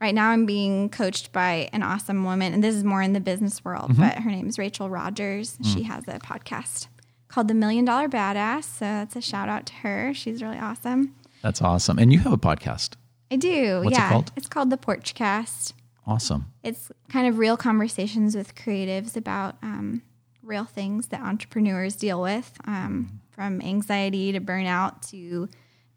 [0.01, 3.21] right now, I'm being coached by an awesome woman, and this is more in the
[3.21, 5.59] business world, but her name is Rachel Rogers.
[5.63, 6.89] She has a podcast
[7.29, 8.65] called The Million Dollar Badass.
[8.65, 10.15] So that's a shout out to her.
[10.15, 11.15] She's really awesome.
[11.43, 11.99] That's awesome.
[11.99, 12.95] And you have a podcast.
[13.31, 13.81] I do.
[13.83, 14.09] What's it yeah.
[14.11, 14.33] called?
[14.37, 15.73] It's called The Porchcast.
[16.07, 16.53] Awesome.
[16.63, 20.03] It's kind of real conversations with creatives about um,
[20.43, 25.49] real things that entrepreneurs deal with, um, from anxiety to burnout to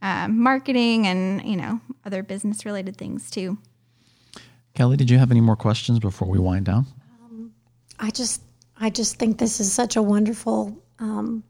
[0.01, 3.57] um, marketing and you know other business related things too.
[4.79, 6.85] Kelly, did you have any more questions before we wind down?
[7.99, 8.41] I just
[8.79, 11.43] I just think this is such a wonderful um,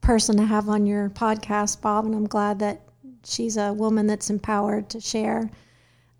[0.00, 2.82] person to have on your podcast, Bob, and I'm glad that
[3.24, 5.50] she's a woman that's empowered to share.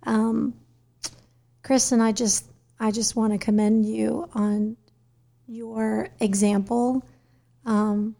[0.03, 0.55] Um,
[1.63, 2.45] Kristin, I just
[2.81, 4.77] I just want to commend you on
[5.47, 7.07] your example
[7.67, 8.17] um,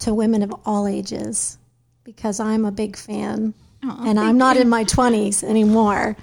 [0.00, 1.56] to women of all ages
[2.04, 6.14] because I'm a big fan, and I'm not in my 20s anymore.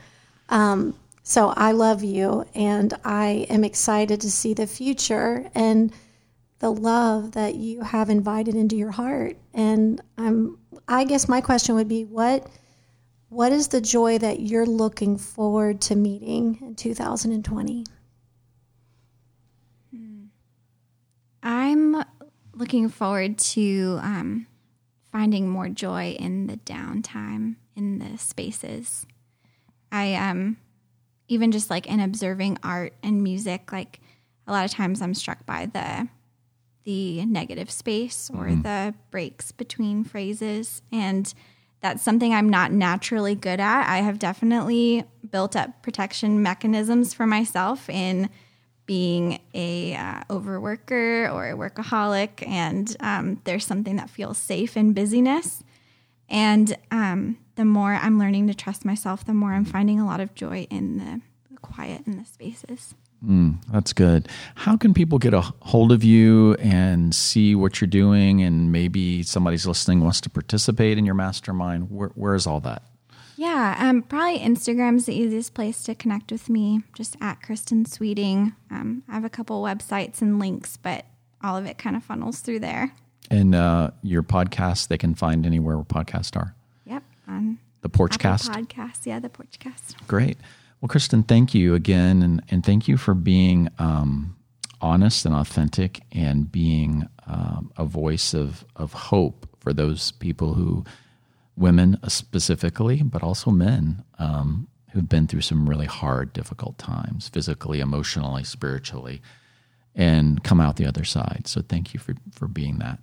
[0.50, 5.92] Um, so I love you, and I am excited to see the future and
[6.60, 9.38] the love that you have invited into your heart.
[9.54, 12.48] And I'm, I guess my question would be, what,
[13.30, 17.86] what is the joy that you're looking forward to meeting in 2020?
[21.46, 22.04] I'm
[22.56, 24.48] looking forward to um,
[25.12, 29.06] finding more joy in the downtime in the spaces.
[29.96, 30.58] I um
[31.28, 34.00] even just like in observing art and music, like
[34.46, 36.08] a lot of times I'm struck by the
[36.84, 41.34] the negative space or the breaks between phrases and
[41.82, 43.90] that's something I'm not naturally good at.
[43.90, 48.30] I have definitely built up protection mechanisms for myself in
[48.86, 54.94] being a uh, overworker or a workaholic, and um, there's something that feels safe in
[54.94, 55.64] busyness.
[56.30, 60.20] And um, the more I'm learning to trust myself, the more I'm finding a lot
[60.20, 62.96] of joy in the, the quiet and the spaces.
[63.72, 64.30] That's good.
[64.54, 68.44] How can people get a hold of you and see what you're doing?
[68.44, 71.90] And maybe somebody's listening wants to participate in your mastermind.
[71.90, 72.84] Where, where is all that?
[73.36, 76.84] Yeah, um, probably Instagram's the easiest place to connect with me.
[76.96, 78.54] Just at Kristin Sweeting.
[78.70, 81.06] Um, I have a couple websites and links, but
[81.44, 82.94] all of it kind of funnels through there.
[83.32, 86.56] And uh, your podcast, they can find anywhere where podcasts are.
[87.28, 88.50] On The Porchcast.
[88.50, 89.06] podcast.
[89.06, 90.08] Yeah, the Porchcast.
[90.08, 90.38] Great.
[90.82, 92.22] Well, Kristin, thank you again.
[92.22, 94.36] And, and thank you for being um,
[94.82, 100.84] honest and authentic and being um, a voice of, of hope for those people who,
[101.58, 107.80] women specifically, but also men um, who've been through some really hard, difficult times, physically,
[107.80, 109.22] emotionally, spiritually,
[109.96, 111.44] and come out the other side.
[111.48, 113.00] So thank you for, for being that.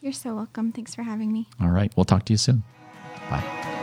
[0.00, 0.72] You're so welcome.
[0.72, 1.48] Thanks for having me.
[1.60, 1.92] All right.
[1.96, 2.62] We'll talk to you soon.
[3.30, 3.73] 拜。